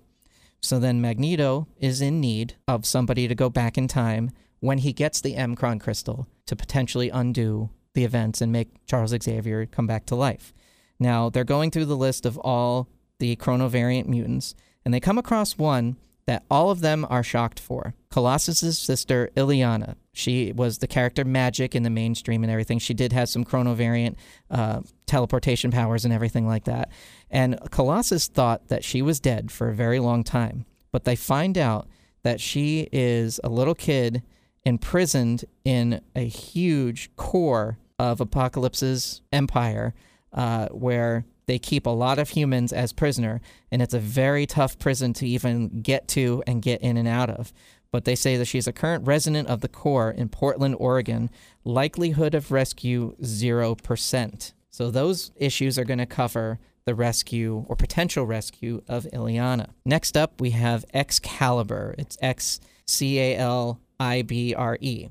So 0.62 0.80
then 0.80 1.02
Magneto 1.02 1.68
is 1.80 2.02
in 2.02 2.22
need 2.22 2.56
of 2.68 2.86
somebody 2.86 3.28
to 3.28 3.36
go 3.36 3.50
back 3.50 3.78
in 3.78 3.88
time 3.88 4.32
when 4.60 4.78
he 4.78 4.94
gets 4.94 5.20
the 5.20 5.36
M'Kraan 5.36 5.80
crystal 5.80 6.28
to 6.46 6.56
potentially 6.56 7.10
undo 7.10 7.70
the 7.94 8.06
events 8.06 8.42
and 8.42 8.52
make 8.52 8.86
Charles 8.86 9.14
Xavier 9.22 9.66
come 9.66 9.88
back 9.88 10.06
to 10.06 10.16
life. 10.16 10.54
Now, 11.00 11.30
they're 11.30 11.44
going 11.44 11.70
through 11.70 11.86
the 11.86 11.98
list 11.98 12.26
of 12.26 12.38
all 12.38 12.88
the 13.20 13.36
chronovariant 13.36 14.08
mutants, 14.08 14.56
and 14.86 14.94
they 14.94 15.00
come 15.00 15.18
across 15.18 15.58
one 15.58 15.98
that 16.26 16.44
all 16.50 16.72
of 16.72 16.82
them 16.82 17.06
are 17.10 17.24
shocked 17.24 17.60
for. 17.60 17.94
Colossus's 18.10 18.80
sister, 18.80 19.30
Illyana. 19.36 19.96
She 20.14 20.52
was 20.52 20.78
the 20.78 20.88
character 20.88 21.26
Magic 21.26 21.76
in 21.76 21.84
the 21.84 21.90
mainstream 21.90 22.44
and 22.44 22.52
everything. 22.52 22.80
She 22.80 22.94
did 22.94 23.12
have 23.14 23.30
some 23.30 23.44
chronovariant 23.44 24.16
uh, 24.50 24.82
teleportation 25.06 25.72
powers 25.72 26.06
and 26.06 26.14
everything 26.14 26.48
like 26.48 26.66
that. 26.66 26.90
And 27.30 27.60
Colossus 27.72 28.28
thought 28.28 28.68
that 28.68 28.84
she 28.84 29.02
was 29.02 29.20
dead 29.20 29.52
for 29.52 29.70
a 29.70 29.76
very 29.76 30.00
long 30.00 30.24
time. 30.24 30.66
But 30.92 31.04
they 31.04 31.16
find 31.16 31.58
out 31.58 31.88
that 32.22 32.40
she 32.40 32.88
is 32.92 33.40
a 33.44 33.50
little 33.50 33.76
kid 33.76 34.22
imprisoned 34.66 35.44
in 35.66 36.02
a 36.16 36.26
huge 36.26 37.14
core 37.16 37.80
of 38.00 38.22
Apocalypse's 38.22 39.22
empire 39.32 39.94
uh, 40.32 40.68
where 40.70 41.26
they 41.46 41.60
keep 41.60 41.86
a 41.86 41.92
lot 41.92 42.20
of 42.20 42.30
humans 42.30 42.72
as 42.72 42.94
prisoner, 42.94 43.42
and 43.72 43.82
it's 43.82 43.94
a 43.94 44.00
very 44.00 44.46
tough 44.46 44.80
prison 44.80 45.14
to 45.14 45.28
even 45.28 45.82
get 45.82 46.08
to 46.10 46.44
and 46.48 46.62
get 46.62 46.82
in 46.82 46.98
and 46.98 47.08
out 47.08 47.30
of. 47.30 47.54
But 47.92 48.06
they 48.06 48.16
say 48.16 48.38
that 48.38 48.46
she's 48.46 48.68
a 48.68 48.74
current 48.74 49.06
resident 49.06 49.48
of 49.48 49.62
the 49.62 49.68
core 49.68 50.10
in 50.10 50.30
Portland, 50.30 50.76
Oregon. 50.80 51.30
Likelihood 51.64 52.34
of 52.34 52.52
rescue 52.52 53.16
0%. 53.22 54.54
So 54.72 54.90
those 54.90 55.32
issues 55.36 55.78
are 55.78 55.84
going 55.86 56.00
to 56.00 56.08
cover 56.08 56.60
the 56.86 56.96
rescue 56.96 57.66
or 57.68 57.76
potential 57.76 58.26
rescue 58.26 58.82
of 58.88 59.08
Illyana. 59.14 59.70
Next 59.86 60.18
up, 60.18 60.42
we 60.42 60.50
have 60.52 60.86
Excalibur. 60.94 61.94
It's 61.98 62.18
X 62.22 62.60
C 62.88 63.20
A 63.20 63.38
L 63.38 63.80
I 64.00 64.24
B 64.24 64.54
R 64.56 64.78
E. 64.82 65.10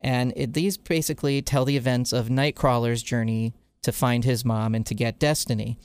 And 0.00 0.32
it, 0.36 0.52
these 0.52 0.76
basically 0.76 1.42
tell 1.42 1.64
the 1.64 1.76
events 1.76 2.12
of 2.12 2.28
Nightcrawler's 2.28 3.02
journey 3.02 3.54
to 3.86 3.92
find 3.92 4.24
his 4.24 4.44
mom 4.44 4.74
and 4.74 4.84
to 4.84 4.94
get 4.94 5.20
Destiny. 5.20 5.78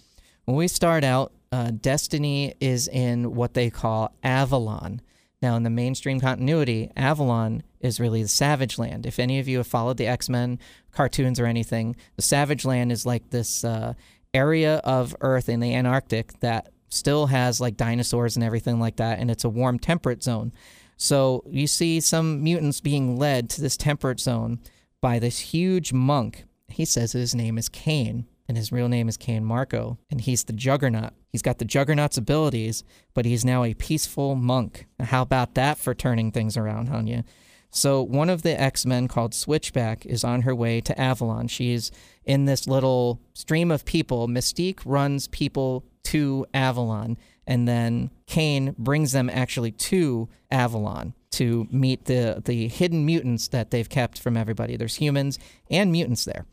When 0.46 0.58
we 0.58 0.68
start 0.68 1.04
out, 1.04 1.34
uh, 1.52 1.70
Destiny 1.70 2.56
is 2.60 2.88
in 2.88 3.36
what 3.36 3.54
they 3.54 3.70
call 3.70 4.12
Avalon. 4.24 5.02
Now, 5.40 5.56
in 5.56 5.62
the 5.62 5.70
mainstream 5.70 6.20
continuity, 6.20 6.90
Avalon 6.98 7.62
is 7.80 8.00
really 8.00 8.24
the 8.24 8.28
Savage 8.28 8.80
Land. 8.80 9.06
If 9.06 9.20
any 9.20 9.38
of 9.38 9.48
you 9.48 9.58
have 9.58 9.68
followed 9.68 9.98
the 9.98 10.08
X 10.08 10.30
Men 10.30 10.58
cartoons 10.92 11.40
or 11.40 11.46
anything, 11.46 11.96
the 12.16 12.24
Savage 12.24 12.66
Land 12.66 12.92
is 12.92 13.06
like 13.06 13.30
this 13.30 13.64
uh, 13.64 13.94
area 14.34 14.78
of 14.78 15.16
Earth 15.22 15.48
in 15.48 15.60
the 15.60 15.76
Antarctic 15.76 16.40
that 16.40 16.72
still 16.90 17.28
has 17.28 17.62
like 17.62 17.78
dinosaurs 17.78 18.36
and 18.36 18.44
everything 18.44 18.80
like 18.80 18.96
that, 18.96 19.20
and 19.20 19.30
it's 19.30 19.44
a 19.44 19.50
warm 19.50 19.78
temperate 19.78 20.24
zone. 20.24 20.54
So 20.98 21.44
you 21.48 21.68
see 21.68 22.00
some 22.00 22.44
mutants 22.44 22.82
being 22.82 23.16
led 23.16 23.48
to 23.52 23.62
this 23.62 23.78
temperate 23.78 24.20
zone 24.20 24.60
by 25.02 25.20
this 25.20 25.38
huge 25.40 25.94
monk 25.94 26.46
he 26.74 26.86
says 26.86 27.12
his 27.12 27.36
name 27.36 27.58
is 27.58 27.70
Cain, 27.70 28.26
and 28.48 28.58
his 28.58 28.72
real 28.72 28.90
name 28.90 29.08
is 29.08 29.18
Cain 29.18 29.46
Marko, 29.46 29.98
and 30.10 30.22
he's 30.22 30.44
the 30.44 30.54
Juggernaut. 30.54 31.14
He's 31.30 31.42
got 31.42 31.60
the 31.60 31.66
Juggernaut's 31.66 32.18
abilities, 32.18 32.84
but 33.14 33.26
he's 33.26 33.46
now 33.46 33.64
a 33.64 33.74
peaceful 33.74 34.36
monk. 34.36 34.88
How 35.00 35.22
about 35.22 35.56
that 35.56 35.78
for 35.78 35.94
turning 35.94 36.32
things 36.32 36.58
around, 36.58 36.90
Hanya? 36.90 37.24
So 37.70 38.02
one 38.02 38.30
of 38.30 38.42
the 38.42 38.60
X-Men 38.60 39.08
called 39.08 39.34
Switchback 39.34 40.06
is 40.06 40.26
on 40.26 40.42
her 40.42 40.54
way 40.54 40.82
to 40.82 41.00
Avalon. 41.00 41.48
She's 41.48 41.90
in 42.26 42.46
this 42.46 42.68
little 42.68 43.22
stream 43.34 43.72
of 43.72 43.86
people. 43.86 44.28
Mystique 44.28 44.82
runs 44.84 45.30
people 45.30 45.86
to 46.04 46.46
Avalon, 46.54 47.18
and 47.48 47.68
then 47.68 48.12
Cain 48.28 48.76
brings 48.78 49.14
them 49.14 49.30
actually 49.30 49.72
to 49.72 50.28
Avalon 50.52 51.14
to 51.32 51.68
meet 51.72 52.06
the 52.06 52.42
the 52.44 52.68
hidden 52.68 53.06
mutants 53.06 53.48
that 53.48 53.72
they've 53.72 53.88
kept 53.88 54.20
from 54.20 54.36
everybody. 54.36 54.76
There's 54.76 54.96
humans 54.96 55.40
and 55.70 55.92
mutants 55.92 56.26
there. 56.26 56.46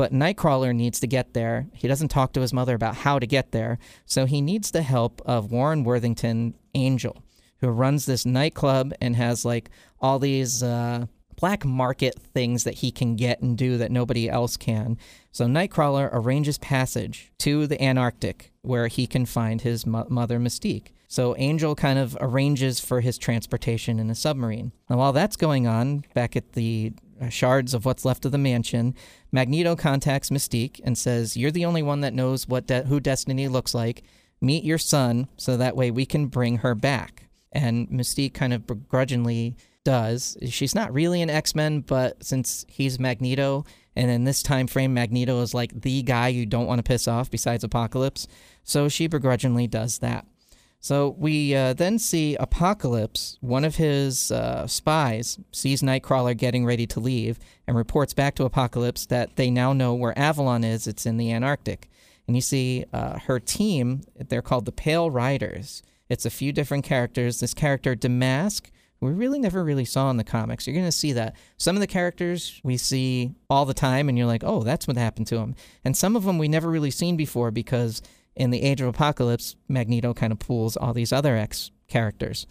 But 0.00 0.14
Nightcrawler 0.14 0.74
needs 0.74 0.98
to 1.00 1.06
get 1.06 1.34
there. 1.34 1.66
He 1.74 1.86
doesn't 1.86 2.08
talk 2.08 2.32
to 2.32 2.40
his 2.40 2.54
mother 2.54 2.74
about 2.74 2.94
how 2.94 3.18
to 3.18 3.26
get 3.26 3.52
there, 3.52 3.78
so 4.06 4.24
he 4.24 4.40
needs 4.40 4.70
the 4.70 4.80
help 4.80 5.20
of 5.26 5.52
Warren 5.52 5.84
Worthington 5.84 6.54
Angel, 6.74 7.22
who 7.58 7.68
runs 7.68 8.06
this 8.06 8.24
nightclub 8.24 8.94
and 9.02 9.14
has 9.14 9.44
like 9.44 9.68
all 10.00 10.18
these 10.18 10.62
uh, 10.62 11.04
black 11.36 11.66
market 11.66 12.14
things 12.32 12.64
that 12.64 12.76
he 12.76 12.90
can 12.90 13.14
get 13.14 13.42
and 13.42 13.58
do 13.58 13.76
that 13.76 13.92
nobody 13.92 14.26
else 14.26 14.56
can. 14.56 14.96
So 15.32 15.44
Nightcrawler 15.44 16.08
arranges 16.10 16.56
passage 16.56 17.30
to 17.40 17.66
the 17.66 17.82
Antarctic 17.82 18.52
where 18.62 18.86
he 18.86 19.06
can 19.06 19.26
find 19.26 19.60
his 19.60 19.84
mo- 19.84 20.06
mother 20.08 20.38
Mystique. 20.38 20.92
So 21.08 21.34
Angel 21.36 21.74
kind 21.74 21.98
of 21.98 22.16
arranges 22.22 22.80
for 22.80 23.02
his 23.02 23.18
transportation 23.18 23.98
in 23.98 24.08
a 24.08 24.14
submarine. 24.14 24.72
Now, 24.88 24.96
while 24.96 25.12
that's 25.12 25.36
going 25.36 25.66
on, 25.66 26.04
back 26.14 26.36
at 26.36 26.52
the 26.52 26.94
Uh, 27.20 27.28
shards 27.28 27.74
of 27.74 27.84
what's 27.84 28.04
left 28.04 28.24
of 28.24 28.32
the 28.32 28.38
mansion, 28.38 28.94
Magneto 29.30 29.76
contacts 29.76 30.30
Mystique 30.30 30.80
and 30.82 30.96
says, 30.96 31.36
"You're 31.36 31.50
the 31.50 31.66
only 31.66 31.82
one 31.82 32.00
that 32.00 32.14
knows 32.14 32.48
what 32.48 32.66
de- 32.66 32.84
who 32.84 32.98
Destiny 32.98 33.46
looks 33.46 33.74
like. 33.74 34.02
Meet 34.40 34.64
your 34.64 34.78
son, 34.78 35.28
so 35.36 35.56
that 35.56 35.76
way 35.76 35.90
we 35.90 36.06
can 36.06 36.28
bring 36.28 36.58
her 36.58 36.74
back." 36.74 37.28
And 37.52 37.88
Mystique 37.90 38.32
kind 38.32 38.54
of 38.54 38.66
begrudgingly 38.66 39.56
does. 39.84 40.38
She's 40.48 40.74
not 40.74 40.94
really 40.94 41.20
an 41.20 41.28
X 41.28 41.54
Men, 41.54 41.80
but 41.80 42.24
since 42.24 42.64
he's 42.68 42.98
Magneto, 42.98 43.64
and 43.94 44.10
in 44.10 44.24
this 44.24 44.42
time 44.42 44.66
frame, 44.66 44.94
Magneto 44.94 45.42
is 45.42 45.52
like 45.52 45.82
the 45.82 46.02
guy 46.02 46.28
you 46.28 46.46
don't 46.46 46.66
want 46.66 46.78
to 46.78 46.82
piss 46.82 47.06
off 47.06 47.30
besides 47.30 47.64
Apocalypse, 47.64 48.28
so 48.62 48.88
she 48.88 49.06
begrudgingly 49.06 49.66
does 49.66 49.98
that. 49.98 50.26
So 50.82 51.14
we 51.18 51.54
uh, 51.54 51.74
then 51.74 51.98
see 51.98 52.36
Apocalypse, 52.36 53.36
one 53.42 53.66
of 53.66 53.76
his 53.76 54.32
uh, 54.32 54.66
spies, 54.66 55.38
sees 55.52 55.82
Nightcrawler 55.82 56.34
getting 56.34 56.64
ready 56.64 56.86
to 56.86 57.00
leave 57.00 57.38
and 57.66 57.76
reports 57.76 58.14
back 58.14 58.34
to 58.36 58.44
Apocalypse 58.44 59.04
that 59.06 59.36
they 59.36 59.50
now 59.50 59.74
know 59.74 59.92
where 59.94 60.18
Avalon 60.18 60.64
is. 60.64 60.86
It's 60.86 61.04
in 61.04 61.18
the 61.18 61.32
Antarctic. 61.32 61.90
And 62.26 62.34
you 62.34 62.40
see 62.40 62.86
uh, 62.94 63.18
her 63.18 63.38
team, 63.38 64.02
they're 64.16 64.40
called 64.40 64.64
the 64.64 64.72
Pale 64.72 65.10
Riders. 65.10 65.82
It's 66.08 66.24
a 66.24 66.30
few 66.30 66.50
different 66.50 66.84
characters. 66.84 67.40
This 67.40 67.52
character, 67.52 67.94
Damask, 67.94 68.70
we 69.00 69.10
really 69.10 69.38
never 69.38 69.62
really 69.62 69.84
saw 69.84 70.10
in 70.10 70.16
the 70.16 70.24
comics. 70.24 70.66
You're 70.66 70.74
going 70.74 70.86
to 70.86 70.92
see 70.92 71.12
that. 71.12 71.34
Some 71.56 71.76
of 71.76 71.80
the 71.80 71.86
characters 71.86 72.60
we 72.62 72.76
see 72.76 73.34
all 73.48 73.64
the 73.64 73.74
time, 73.74 74.08
and 74.08 74.16
you're 74.16 74.26
like, 74.26 74.44
oh, 74.44 74.62
that's 74.62 74.86
what 74.86 74.96
happened 74.96 75.26
to 75.28 75.36
him. 75.36 75.54
And 75.84 75.96
some 75.96 76.16
of 76.16 76.24
them 76.24 76.38
we 76.38 76.48
never 76.48 76.70
really 76.70 76.90
seen 76.90 77.16
before 77.16 77.50
because 77.50 78.02
in 78.40 78.50
the 78.50 78.62
Age 78.62 78.80
of 78.80 78.88
Apocalypse, 78.88 79.54
Magneto 79.68 80.14
kind 80.14 80.32
of 80.32 80.38
pulls 80.38 80.74
all 80.74 80.94
these 80.94 81.12
other 81.12 81.36
X 81.36 81.70
characters. 81.88 82.46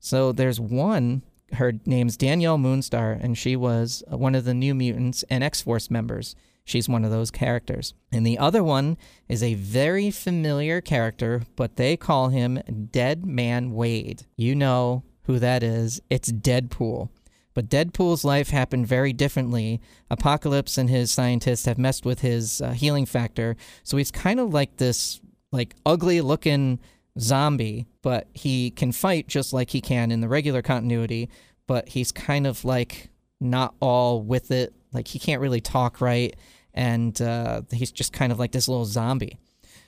So 0.00 0.32
there's 0.32 0.58
one, 0.58 1.22
her 1.52 1.74
name's 1.86 2.16
Danielle 2.16 2.58
Moonstar, 2.58 3.22
and 3.22 3.38
she 3.38 3.54
was 3.54 4.02
one 4.08 4.34
of 4.34 4.44
the 4.44 4.52
New 4.52 4.74
Mutants 4.74 5.22
and 5.30 5.44
X 5.44 5.62
Force 5.62 5.92
members. 5.92 6.34
She's 6.64 6.88
one 6.88 7.04
of 7.04 7.12
those 7.12 7.30
characters. 7.30 7.94
And 8.10 8.26
the 8.26 8.36
other 8.36 8.64
one 8.64 8.96
is 9.28 9.44
a 9.44 9.54
very 9.54 10.10
familiar 10.10 10.80
character, 10.80 11.42
but 11.54 11.76
they 11.76 11.96
call 11.96 12.30
him 12.30 12.60
Dead 12.90 13.24
Man 13.24 13.70
Wade. 13.70 14.26
You 14.36 14.56
know 14.56 15.04
who 15.22 15.38
that 15.38 15.62
is. 15.62 16.00
It's 16.10 16.32
Deadpool. 16.32 17.10
But 17.54 17.68
Deadpool's 17.68 18.24
life 18.24 18.50
happened 18.50 18.88
very 18.88 19.12
differently. 19.12 19.80
Apocalypse 20.10 20.78
and 20.78 20.90
his 20.90 21.12
scientists 21.12 21.64
have 21.66 21.78
messed 21.78 22.04
with 22.04 22.20
his 22.20 22.60
uh, 22.60 22.72
healing 22.72 23.06
factor, 23.06 23.56
so 23.82 23.96
he's 23.96 24.10
kind 24.10 24.38
of 24.40 24.52
like 24.52 24.76
this 24.76 25.20
like 25.52 25.74
ugly 25.86 26.20
looking 26.20 26.78
zombie, 27.18 27.86
but 28.02 28.28
he 28.32 28.70
can 28.70 28.92
fight 28.92 29.28
just 29.28 29.52
like 29.52 29.70
he 29.70 29.80
can 29.80 30.10
in 30.10 30.20
the 30.20 30.28
regular 30.28 30.62
continuity, 30.62 31.28
but 31.66 31.88
he's 31.88 32.12
kind 32.12 32.46
of 32.46 32.64
like 32.64 33.10
not 33.40 33.74
all 33.80 34.22
with 34.22 34.50
it. 34.50 34.74
Like 34.92 35.08
he 35.08 35.18
can't 35.18 35.40
really 35.40 35.60
talk 35.60 36.00
right, 36.00 36.34
and 36.72 37.20
uh, 37.20 37.62
he's 37.70 37.92
just 37.92 38.12
kind 38.12 38.32
of 38.32 38.38
like 38.38 38.52
this 38.52 38.68
little 38.68 38.86
zombie. 38.86 39.38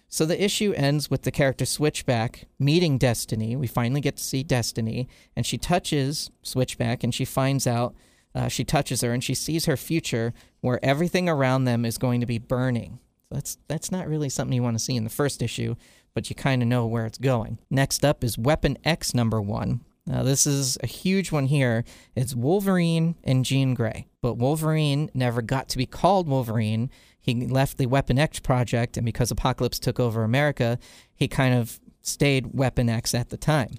So 0.08 0.26
the 0.26 0.42
issue 0.42 0.72
ends 0.76 1.08
with 1.08 1.22
the 1.22 1.30
character 1.30 1.64
Switchback 1.64 2.48
meeting 2.58 2.98
Destiny. 2.98 3.54
We 3.54 3.68
finally 3.68 4.00
get 4.00 4.16
to 4.16 4.24
see 4.24 4.42
Destiny, 4.42 5.08
and 5.36 5.46
she 5.46 5.56
touches 5.56 6.30
Switchback, 6.42 7.04
and 7.04 7.14
she 7.14 7.24
finds 7.24 7.66
out. 7.66 7.94
Uh, 8.32 8.48
she 8.48 8.64
touches 8.64 9.00
her, 9.00 9.12
and 9.12 9.24
she 9.24 9.34
sees 9.34 9.64
her 9.66 9.76
future, 9.76 10.32
where 10.60 10.84
everything 10.84 11.28
around 11.28 11.64
them 11.64 11.84
is 11.84 11.96
going 11.98 12.20
to 12.20 12.26
be 12.26 12.38
burning. 12.38 12.98
That's 13.30 13.58
that's 13.68 13.92
not 13.92 14.08
really 14.08 14.28
something 14.28 14.54
you 14.54 14.62
want 14.62 14.78
to 14.78 14.84
see 14.84 14.96
in 14.96 15.04
the 15.04 15.10
first 15.10 15.42
issue, 15.42 15.76
but 16.14 16.30
you 16.30 16.36
kind 16.36 16.62
of 16.62 16.68
know 16.68 16.86
where 16.86 17.06
it's 17.06 17.18
going. 17.18 17.58
Next 17.70 18.04
up 18.04 18.24
is 18.24 18.38
Weapon 18.38 18.78
X 18.84 19.14
number 19.14 19.40
one. 19.40 19.80
Now, 20.06 20.22
this 20.24 20.46
is 20.46 20.76
a 20.82 20.86
huge 20.86 21.30
one 21.30 21.46
here. 21.46 21.84
It's 22.16 22.34
Wolverine 22.34 23.14
and 23.22 23.44
Jean 23.44 23.74
Grey. 23.74 24.08
But 24.22 24.38
Wolverine 24.38 25.10
never 25.14 25.40
got 25.42 25.68
to 25.68 25.78
be 25.78 25.86
called 25.86 26.26
Wolverine 26.26 26.90
he 27.20 27.46
left 27.46 27.76
the 27.76 27.86
Weapon 27.86 28.18
X 28.18 28.40
project, 28.40 28.96
and 28.96 29.04
because 29.04 29.30
Apocalypse 29.30 29.78
took 29.78 30.00
over 30.00 30.24
America, 30.24 30.78
he 31.14 31.28
kind 31.28 31.54
of 31.54 31.78
stayed 32.00 32.54
Weapon 32.54 32.88
X 32.88 33.14
at 33.14 33.28
the 33.28 33.36
time. 33.36 33.78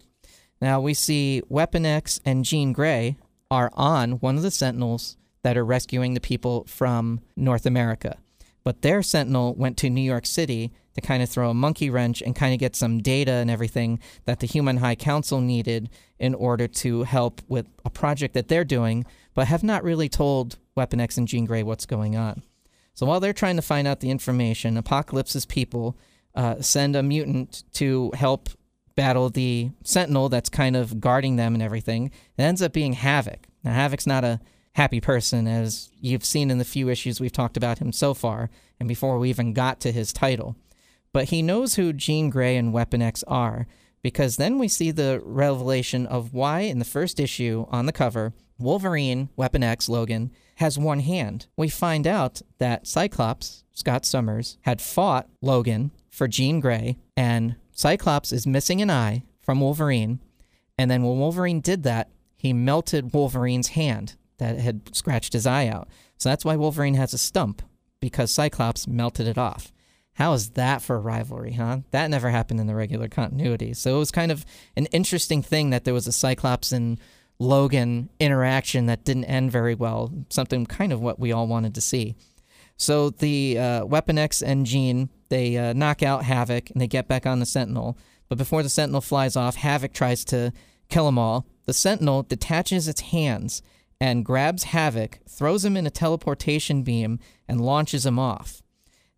Now 0.61 0.79
we 0.79 0.93
see 0.93 1.41
Weapon 1.49 1.85
X 1.85 2.21
and 2.23 2.45
Jean 2.45 2.71
Grey 2.71 3.17
are 3.49 3.71
on 3.73 4.13
one 4.13 4.37
of 4.37 4.43
the 4.43 4.51
Sentinels 4.51 5.17
that 5.41 5.57
are 5.57 5.65
rescuing 5.65 6.13
the 6.13 6.21
people 6.21 6.65
from 6.65 7.19
North 7.35 7.65
America. 7.65 8.19
But 8.63 8.81
their 8.81 9.01
Sentinel 9.01 9.55
went 9.55 9.77
to 9.77 9.89
New 9.89 10.01
York 10.01 10.25
City 10.25 10.71
to 10.93 11.01
kind 11.01 11.23
of 11.23 11.29
throw 11.29 11.49
a 11.49 11.53
monkey 11.53 11.89
wrench 11.89 12.21
and 12.21 12.35
kind 12.35 12.53
of 12.53 12.59
get 12.59 12.75
some 12.75 13.01
data 13.01 13.31
and 13.31 13.49
everything 13.49 13.99
that 14.25 14.39
the 14.39 14.47
Human 14.47 14.77
High 14.77 14.95
Council 14.95 15.41
needed 15.41 15.89
in 16.19 16.35
order 16.35 16.67
to 16.67 17.03
help 17.03 17.41
with 17.47 17.65
a 17.85 17.89
project 17.89 18.33
that 18.33 18.47
they're 18.47 18.65
doing, 18.65 19.05
but 19.33 19.47
have 19.47 19.63
not 19.63 19.83
really 19.83 20.09
told 20.09 20.57
Weapon 20.75 20.99
X 20.99 21.17
and 21.17 21.27
Jean 21.27 21.45
Grey 21.45 21.63
what's 21.63 21.85
going 21.85 22.15
on. 22.15 22.43
So 22.93 23.05
while 23.05 23.19
they're 23.19 23.33
trying 23.33 23.55
to 23.55 23.61
find 23.61 23.87
out 23.87 24.01
the 24.01 24.11
information, 24.11 24.77
Apocalypse's 24.77 25.45
people 25.45 25.97
uh, 26.35 26.61
send 26.61 26.95
a 26.95 27.03
mutant 27.03 27.63
to 27.73 28.11
help 28.13 28.49
battle 28.95 29.29
the 29.29 29.71
Sentinel 29.83 30.29
that's 30.29 30.49
kind 30.49 30.75
of 30.75 30.99
guarding 30.99 31.37
them 31.37 31.53
and 31.53 31.63
everything. 31.63 32.11
It 32.37 32.41
ends 32.41 32.61
up 32.61 32.73
being 32.73 32.93
Havoc. 32.93 33.47
Now, 33.63 33.73
Havoc's 33.73 34.05
not 34.05 34.23
a 34.23 34.39
happy 34.73 35.01
person, 35.01 35.47
as 35.47 35.89
you've 35.99 36.25
seen 36.25 36.49
in 36.49 36.57
the 36.57 36.65
few 36.65 36.89
issues 36.89 37.19
we've 37.19 37.31
talked 37.31 37.57
about 37.57 37.79
him 37.79 37.91
so 37.91 38.13
far, 38.13 38.49
and 38.79 38.87
before 38.87 39.19
we 39.19 39.29
even 39.29 39.53
got 39.53 39.79
to 39.81 39.91
his 39.91 40.13
title. 40.13 40.55
But 41.13 41.29
he 41.29 41.41
knows 41.41 41.75
who 41.75 41.93
Jean 41.93 42.29
Grey 42.29 42.55
and 42.55 42.73
Weapon 42.73 43.01
X 43.01 43.23
are, 43.27 43.67
because 44.01 44.37
then 44.37 44.57
we 44.57 44.67
see 44.67 44.91
the 44.91 45.21
revelation 45.23 46.05
of 46.07 46.33
why, 46.33 46.61
in 46.61 46.79
the 46.79 46.85
first 46.85 47.19
issue 47.19 47.65
on 47.69 47.85
the 47.85 47.91
cover, 47.91 48.33
Wolverine, 48.57 49.29
Weapon 49.35 49.63
X, 49.63 49.89
Logan, 49.89 50.31
has 50.55 50.77
one 50.77 50.99
hand. 50.99 51.47
We 51.57 51.69
find 51.69 52.07
out 52.07 52.41
that 52.59 52.87
Cyclops, 52.87 53.63
Scott 53.73 54.05
Summers, 54.05 54.57
had 54.61 54.81
fought 54.81 55.27
Logan 55.41 55.91
for 56.09 56.27
Jean 56.27 56.59
Grey, 56.59 56.97
and 57.17 57.55
Cyclops 57.71 58.31
is 58.31 58.47
missing 58.47 58.81
an 58.81 58.89
eye 58.89 59.23
from 59.41 59.59
Wolverine. 59.59 60.19
And 60.77 60.89
then 60.89 61.03
when 61.03 61.19
Wolverine 61.19 61.61
did 61.61 61.83
that, 61.83 62.09
he 62.37 62.53
melted 62.53 63.13
Wolverine's 63.13 63.69
hand 63.69 64.15
that 64.41 64.57
had 64.57 64.93
scratched 64.95 65.33
his 65.33 65.45
eye 65.45 65.67
out. 65.67 65.87
So 66.17 66.29
that's 66.29 66.43
why 66.43 66.55
Wolverine 66.55 66.95
has 66.95 67.13
a 67.13 67.19
stump, 67.19 67.61
because 67.99 68.31
Cyclops 68.31 68.87
melted 68.87 69.27
it 69.27 69.37
off. 69.37 69.71
How 70.13 70.33
is 70.33 70.51
that 70.51 70.81
for 70.81 70.95
a 70.95 70.99
rivalry, 70.99 71.53
huh? 71.53 71.81
That 71.91 72.09
never 72.09 72.31
happened 72.31 72.59
in 72.59 72.65
the 72.65 72.73
regular 72.73 73.07
continuity. 73.07 73.73
So 73.75 73.95
it 73.95 73.99
was 73.99 74.09
kind 74.09 74.31
of 74.31 74.43
an 74.75 74.87
interesting 74.87 75.43
thing 75.43 75.69
that 75.69 75.83
there 75.83 75.93
was 75.93 76.07
a 76.07 76.11
Cyclops 76.11 76.71
and 76.71 76.99
Logan 77.37 78.09
interaction 78.19 78.87
that 78.87 79.05
didn't 79.05 79.25
end 79.25 79.51
very 79.51 79.75
well, 79.75 80.11
something 80.29 80.65
kind 80.65 80.91
of 80.91 81.01
what 81.01 81.19
we 81.19 81.31
all 81.31 81.47
wanted 81.47 81.75
to 81.75 81.81
see. 81.81 82.15
So 82.77 83.11
the 83.11 83.59
uh, 83.59 83.85
Weapon 83.85 84.17
X 84.17 84.41
and 84.41 84.65
Jean, 84.65 85.09
they 85.29 85.55
uh, 85.55 85.73
knock 85.73 86.01
out 86.01 86.23
Havoc 86.23 86.71
and 86.71 86.81
they 86.81 86.87
get 86.87 87.07
back 87.07 87.27
on 87.27 87.39
the 87.39 87.45
Sentinel. 87.45 87.95
But 88.27 88.39
before 88.39 88.63
the 88.63 88.69
Sentinel 88.69 89.01
flies 89.01 89.35
off, 89.35 89.55
Havoc 89.55 89.93
tries 89.93 90.25
to 90.25 90.51
kill 90.89 91.05
them 91.05 91.19
all. 91.19 91.45
The 91.65 91.73
Sentinel 91.73 92.23
detaches 92.23 92.87
its 92.87 93.01
hands 93.01 93.61
and 94.01 94.25
grabs 94.25 94.63
Havoc, 94.63 95.19
throws 95.29 95.63
him 95.63 95.77
in 95.77 95.85
a 95.85 95.91
teleportation 95.91 96.81
beam, 96.81 97.19
and 97.47 97.61
launches 97.61 98.05
him 98.05 98.17
off. 98.17 98.63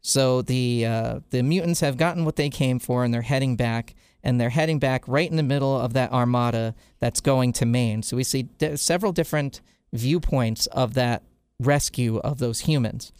So 0.01 0.41
the 0.41 0.85
uh, 0.85 1.19
the 1.29 1.41
mutants 1.41 1.79
have 1.79 1.95
gotten 1.95 2.25
what 2.25 2.35
they 2.35 2.49
came 2.49 2.77
for, 2.77 3.03
and 3.03 3.13
they're 3.13 3.21
heading 3.21 3.55
back 3.55 3.95
and 4.23 4.39
they're 4.39 4.49
heading 4.49 4.79
back 4.79 5.07
right 5.07 5.29
in 5.29 5.37
the 5.37 5.43
middle 5.43 5.79
of 5.79 5.93
that 5.93 6.11
armada 6.11 6.75
that's 6.99 7.19
going 7.19 7.53
to 7.53 7.65
Maine. 7.65 8.03
So 8.03 8.15
we 8.15 8.23
see 8.23 8.43
d- 8.43 8.77
several 8.77 9.11
different 9.11 9.61
viewpoints 9.91 10.65
of 10.67 10.93
that 10.93 11.23
rescue 11.59 12.17
of 12.19 12.39
those 12.39 12.61
humans. 12.61 13.11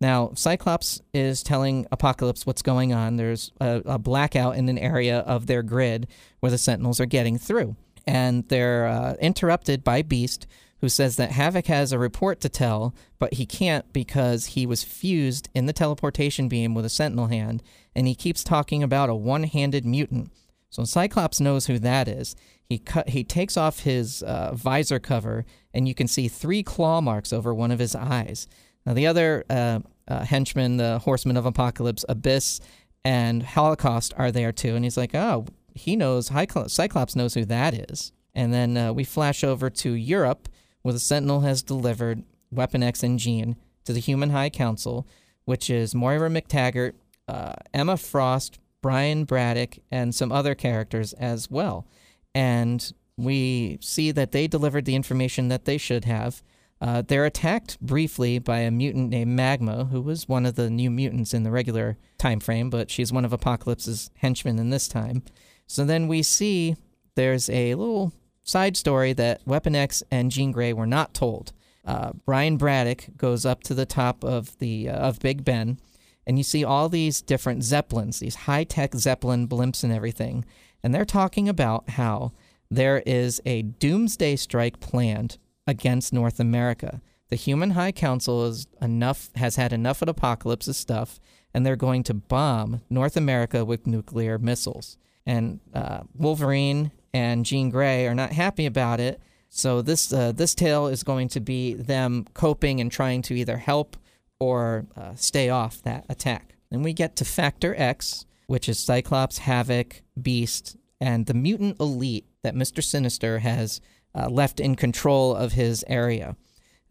Now, 0.00 0.32
Cyclops 0.34 1.00
is 1.14 1.42
telling 1.42 1.86
Apocalypse 1.92 2.44
what's 2.44 2.62
going 2.62 2.92
on. 2.92 3.16
There's 3.16 3.52
a, 3.60 3.82
a 3.86 3.98
blackout 3.98 4.56
in 4.56 4.68
an 4.68 4.78
area 4.78 5.20
of 5.20 5.46
their 5.46 5.62
grid 5.62 6.08
where 6.40 6.50
the 6.50 6.58
Sentinels 6.58 7.00
are 7.00 7.06
getting 7.06 7.38
through. 7.38 7.76
And 8.06 8.46
they're 8.48 8.86
uh, 8.86 9.14
interrupted 9.20 9.84
by 9.84 10.02
Beast, 10.02 10.46
who 10.82 10.88
says 10.90 11.16
that 11.16 11.30
Havoc 11.30 11.66
has 11.68 11.92
a 11.92 11.98
report 11.98 12.40
to 12.40 12.48
tell, 12.50 12.94
but 13.18 13.34
he 13.34 13.46
can't 13.46 13.90
because 13.92 14.46
he 14.46 14.66
was 14.66 14.82
fused 14.82 15.48
in 15.54 15.64
the 15.64 15.72
teleportation 15.72 16.48
beam 16.48 16.74
with 16.74 16.84
a 16.84 16.90
Sentinel 16.90 17.28
hand, 17.28 17.62
and 17.94 18.06
he 18.06 18.14
keeps 18.14 18.44
talking 18.44 18.82
about 18.82 19.08
a 19.08 19.14
one 19.14 19.44
handed 19.44 19.86
mutant. 19.86 20.30
So 20.68 20.84
Cyclops 20.84 21.40
knows 21.40 21.66
who 21.66 21.78
that 21.78 22.08
is. 22.08 22.36
He 22.64 22.78
cut. 22.78 23.10
He 23.10 23.22
takes 23.24 23.56
off 23.56 23.80
his 23.80 24.22
uh, 24.24 24.54
visor 24.54 24.98
cover, 24.98 25.46
and 25.72 25.86
you 25.86 25.94
can 25.94 26.08
see 26.08 26.28
three 26.28 26.62
claw 26.62 27.00
marks 27.00 27.32
over 27.32 27.54
one 27.54 27.70
of 27.70 27.78
his 27.78 27.94
eyes. 27.94 28.48
Now 28.84 28.94
the 28.94 29.06
other 29.06 29.44
uh, 29.48 29.80
uh, 30.08 30.24
henchmen, 30.24 30.78
the 30.78 30.98
Horsemen 30.98 31.36
of 31.36 31.46
Apocalypse, 31.46 32.04
Abyss, 32.08 32.60
and 33.04 33.42
Holocaust 33.42 34.14
are 34.16 34.32
there 34.32 34.52
too. 34.52 34.74
And 34.74 34.84
he's 34.84 34.96
like, 34.96 35.14
oh, 35.14 35.46
he 35.74 35.94
knows, 35.94 36.30
Cyclops 36.66 37.16
knows 37.16 37.34
who 37.34 37.44
that 37.44 37.74
is. 37.74 38.12
And 38.34 38.52
then 38.52 38.76
uh, 38.76 38.92
we 38.92 39.04
flash 39.04 39.44
over 39.44 39.70
to 39.70 39.92
Europe, 39.92 40.48
where 40.82 40.92
the 40.92 40.98
Sentinel 40.98 41.40
has 41.40 41.62
delivered 41.62 42.24
Weapon 42.50 42.82
X 42.82 43.02
and 43.02 43.18
Jean 43.18 43.56
to 43.84 43.92
the 43.92 44.00
Human 44.00 44.30
High 44.30 44.50
Council, 44.50 45.06
which 45.44 45.70
is 45.70 45.94
Moira 45.94 46.28
MacTaggert, 46.28 46.92
uh, 47.28 47.54
Emma 47.72 47.96
Frost, 47.96 48.58
Brian 48.82 49.24
Braddock, 49.24 49.78
and 49.90 50.14
some 50.14 50.32
other 50.32 50.54
characters 50.54 51.12
as 51.14 51.50
well. 51.50 51.86
And 52.34 52.92
we 53.16 53.78
see 53.80 54.10
that 54.12 54.32
they 54.32 54.46
delivered 54.46 54.84
the 54.84 54.96
information 54.96 55.48
that 55.48 55.64
they 55.64 55.78
should 55.78 56.04
have. 56.04 56.42
Uh, 56.80 57.00
they're 57.00 57.24
attacked 57.24 57.80
briefly 57.80 58.40
by 58.40 58.58
a 58.58 58.70
mutant 58.70 59.10
named 59.10 59.30
Magma, 59.30 59.84
who 59.84 60.00
was 60.00 60.28
one 60.28 60.44
of 60.44 60.56
the 60.56 60.68
new 60.68 60.90
mutants 60.90 61.32
in 61.32 61.44
the 61.44 61.50
regular 61.50 61.96
time 62.18 62.40
frame, 62.40 62.70
but 62.70 62.90
she's 62.90 63.12
one 63.12 63.24
of 63.24 63.32
Apocalypse's 63.32 64.10
henchmen 64.16 64.58
in 64.58 64.70
this 64.70 64.88
time. 64.88 65.22
So 65.68 65.84
then 65.84 66.08
we 66.08 66.22
see 66.22 66.74
there's 67.14 67.48
a 67.50 67.76
little 67.76 68.12
side 68.42 68.76
story 68.76 69.12
that 69.14 69.40
Weapon 69.46 69.74
X 69.74 70.02
and 70.10 70.30
Jean 70.30 70.52
Grey 70.52 70.72
were 70.72 70.86
not 70.86 71.14
told. 71.14 71.52
Uh, 71.84 72.12
Brian 72.24 72.56
Braddock 72.56 73.06
goes 73.16 73.44
up 73.44 73.62
to 73.64 73.74
the 73.74 73.86
top 73.86 74.22
of 74.24 74.56
the 74.58 74.88
uh, 74.88 74.96
of 74.96 75.18
Big 75.20 75.44
Ben, 75.44 75.80
and 76.26 76.38
you 76.38 76.44
see 76.44 76.64
all 76.64 76.88
these 76.88 77.20
different 77.20 77.64
zeppelins, 77.64 78.20
these 78.20 78.34
high 78.34 78.64
tech 78.64 78.94
zeppelin 78.94 79.48
blimps 79.48 79.82
and 79.82 79.92
everything, 79.92 80.44
and 80.82 80.94
they're 80.94 81.04
talking 81.04 81.48
about 81.48 81.90
how 81.90 82.32
there 82.70 83.02
is 83.04 83.40
a 83.44 83.62
doomsday 83.62 84.36
strike 84.36 84.80
planned 84.80 85.38
against 85.66 86.12
North 86.12 86.40
America. 86.40 87.02
The 87.28 87.36
Human 87.36 87.70
High 87.70 87.92
Council 87.92 88.44
is 88.46 88.66
enough 88.80 89.30
has 89.34 89.56
had 89.56 89.72
enough 89.72 90.02
of 90.02 90.08
apocalypse 90.08 90.74
stuff, 90.76 91.18
and 91.52 91.66
they're 91.66 91.76
going 91.76 92.02
to 92.04 92.14
bomb 92.14 92.82
North 92.88 93.16
America 93.16 93.64
with 93.64 93.86
nuclear 93.86 94.38
missiles. 94.38 94.98
And 95.26 95.60
uh, 95.74 96.00
Wolverine 96.14 96.92
and 97.12 97.44
Jean 97.44 97.70
Grey 97.70 98.06
are 98.06 98.14
not 98.14 98.32
happy 98.32 98.66
about 98.66 99.00
it. 99.00 99.20
So 99.48 99.82
this 99.82 100.12
uh, 100.12 100.32
this 100.32 100.54
tale 100.54 100.86
is 100.86 101.02
going 101.02 101.28
to 101.28 101.40
be 101.40 101.74
them 101.74 102.26
coping 102.34 102.80
and 102.80 102.90
trying 102.90 103.22
to 103.22 103.34
either 103.34 103.58
help 103.58 103.96
or 104.40 104.86
uh, 104.96 105.14
stay 105.14 105.50
off 105.50 105.82
that 105.82 106.06
attack. 106.08 106.54
Then 106.70 106.82
we 106.82 106.92
get 106.92 107.16
to 107.16 107.24
Factor 107.24 107.74
X, 107.76 108.24
which 108.46 108.68
is 108.68 108.78
Cyclops, 108.78 109.38
Havoc, 109.38 110.02
Beast, 110.20 110.76
and 111.00 111.26
the 111.26 111.34
mutant 111.34 111.78
elite 111.80 112.26
that 112.42 112.54
Mister 112.54 112.80
Sinister 112.82 113.40
has 113.40 113.80
uh, 114.14 114.28
left 114.28 114.58
in 114.58 114.74
control 114.74 115.34
of 115.36 115.52
his 115.52 115.84
area. 115.86 116.36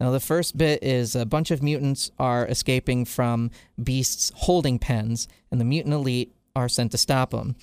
Now, 0.00 0.10
the 0.10 0.20
first 0.20 0.56
bit 0.56 0.82
is 0.82 1.14
a 1.14 1.26
bunch 1.26 1.52
of 1.52 1.62
mutants 1.62 2.10
are 2.18 2.46
escaping 2.46 3.04
from 3.04 3.50
Beast's 3.80 4.32
holding 4.34 4.78
pens, 4.78 5.28
and 5.50 5.60
the 5.60 5.64
mutant 5.64 5.94
elite 5.94 6.34
are 6.56 6.68
sent 6.68 6.90
to 6.92 6.98
stop 6.98 7.30
them. 7.30 7.54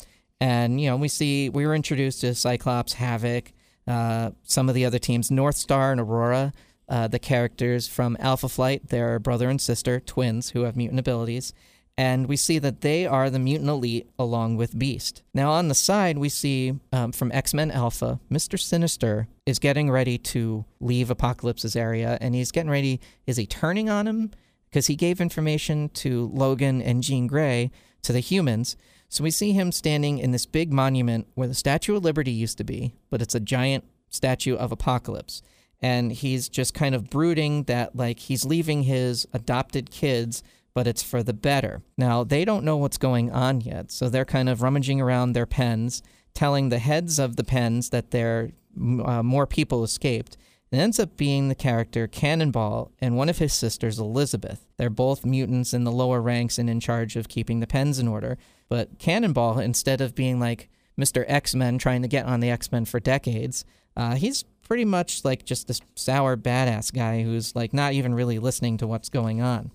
And, 0.42 0.80
you 0.80 0.90
know, 0.90 0.98
we 0.98 1.08
see, 1.08 1.50
we 1.50 1.66
were 1.68 1.76
introduced 1.76 2.22
to 2.22 2.34
Cyclops, 2.34 2.94
Havoc, 2.94 3.52
uh, 3.88 4.32
some 4.44 4.70
of 4.70 4.76
the 4.76 4.86
other 4.86 5.00
teams, 5.00 5.30
North 5.30 5.58
Star 5.58 5.92
and 5.92 6.00
Aurora, 6.00 6.54
uh, 6.88 7.08
the 7.08 7.20
characters 7.20 7.88
from 7.88 8.16
Alpha 8.20 8.50
Flight, 8.50 8.90
they're 8.90 9.20
brother 9.20 9.50
and 9.50 9.60
sister, 9.60 10.00
twins 10.00 10.52
who 10.52 10.64
have 10.64 10.76
mutant 10.76 11.00
abilities 11.00 11.54
and 12.00 12.28
we 12.28 12.38
see 12.38 12.60
that 12.60 12.80
they 12.80 13.06
are 13.06 13.30
the 13.30 13.40
mutant 13.40 13.70
elite 13.70 14.10
along 14.18 14.56
with 14.56 14.80
Beast. 14.80 15.22
Now, 15.34 15.52
on 15.52 15.68
the 15.68 15.76
side, 15.76 16.18
we 16.18 16.30
see 16.30 16.80
um, 16.94 17.12
from 17.12 17.30
X 17.34 17.54
Men 17.54 17.72
Alpha, 17.72 18.22
Mr. 18.32 18.58
Sinister 18.58 19.28
is 19.46 19.60
getting 19.60 19.92
ready 19.92 20.18
to 20.18 20.64
leave 20.80 21.10
Apocalypse's 21.10 21.76
area, 21.76 22.18
and 22.22 22.34
he's 22.34 22.54
getting 22.54 22.72
ready. 22.72 23.02
Is 23.28 23.36
he 23.36 23.46
turning 23.46 23.90
on 23.90 24.08
him? 24.08 24.32
Because 24.70 24.88
he 24.88 24.96
gave 24.96 25.20
information 25.20 25.90
to 25.90 26.32
Logan 26.34 26.82
and 26.82 27.04
Jean 27.04 27.28
Grey 27.28 27.70
to 28.04 28.14
the 28.14 28.22
humans. 28.22 28.78
So 29.10 29.24
we 29.24 29.32
see 29.32 29.52
him 29.52 29.72
standing 29.72 30.20
in 30.20 30.32
this 30.32 30.46
big 30.46 30.72
monument 30.72 31.28
where 31.36 31.48
the 31.48 31.54
Statue 31.54 31.96
of 31.96 32.04
Liberty 32.04 32.32
used 32.32 32.58
to 32.60 32.64
be, 32.64 32.94
but 33.10 33.22
it's 33.22 33.36
a 33.36 33.40
giant 33.40 33.84
statue 34.10 34.56
of 34.56 34.72
Apocalypse. 34.72 35.42
And 35.82 36.12
he's 36.12 36.48
just 36.50 36.74
kind 36.74 36.94
of 36.94 37.10
brooding 37.10 37.64
that, 37.64 37.96
like, 37.96 38.20
he's 38.20 38.46
leaving 38.46 38.84
his 38.84 39.28
adopted 39.34 39.92
kids 39.92 40.44
but 40.74 40.88
it's 40.88 41.04
for 41.04 41.24
the 41.24 41.34
better. 41.34 41.82
Now, 41.98 42.24
they 42.24 42.46
don't 42.46 42.64
know 42.64 42.78
what's 42.78 42.98
going 42.98 43.32
on 43.32 43.62
yet, 43.62 43.92
so 43.92 44.10
they're 44.10 44.26
kind 44.26 44.50
of 44.50 44.62
rummaging 44.62 45.02
around 45.02 45.34
their 45.34 45.46
pens, 45.46 46.02
telling 46.34 46.70
the 46.70 46.80
heads 46.80 47.20
of 47.20 47.36
the 47.36 47.44
pens 47.44 47.90
that 47.90 48.12
there 48.12 48.52
uh, 49.04 49.24
more 49.24 49.48
people 49.48 49.84
escaped. 49.84 50.38
It 50.72 50.78
ends 50.78 51.00
up 51.00 51.18
being 51.18 51.50
the 51.50 51.56
character 51.56 52.08
Cannonball 52.08 52.92
and 53.02 53.18
one 53.18 53.28
of 53.30 53.40
his 53.40 53.54
sisters, 53.54 54.00
Elizabeth. 54.00 54.68
They're 54.78 54.90
both 54.90 55.26
mutants 55.26 55.74
in 55.74 55.84
the 55.84 55.92
lower 55.92 56.22
ranks 56.22 56.60
and 56.60 56.70
in 56.70 56.80
charge 56.80 57.16
of 57.16 57.28
keeping 57.28 57.60
the 57.60 57.68
pens 57.68 57.98
in 57.98 58.08
order. 58.08 58.38
But 58.70 59.00
Cannonball, 59.00 59.60
instead 59.60 60.00
of 60.00 60.16
being 60.16 60.40
like 60.40 60.70
Mr. 60.98 61.26
X 61.28 61.56
Men 61.56 61.78
trying 61.78 62.02
to 62.04 62.08
get 62.08 62.26
on 62.26 62.40
the 62.40 62.50
X 62.50 62.72
Men 62.72 62.86
for 62.86 63.00
decades, 63.00 63.66
uh, 63.98 64.16
he's 64.16 64.44
pretty 64.62 64.86
much 64.86 65.26
like 65.26 65.44
just 65.44 65.68
this 65.68 65.82
sour 65.96 66.38
badass 66.38 66.94
guy 66.94 67.24
who's 67.24 67.56
like 67.56 67.74
not 67.74 67.94
even 67.94 68.14
really 68.14 68.40
listening 68.40 68.78
to 68.78 68.88
what's 68.88 69.10
going 69.10 69.42
on 69.42 69.72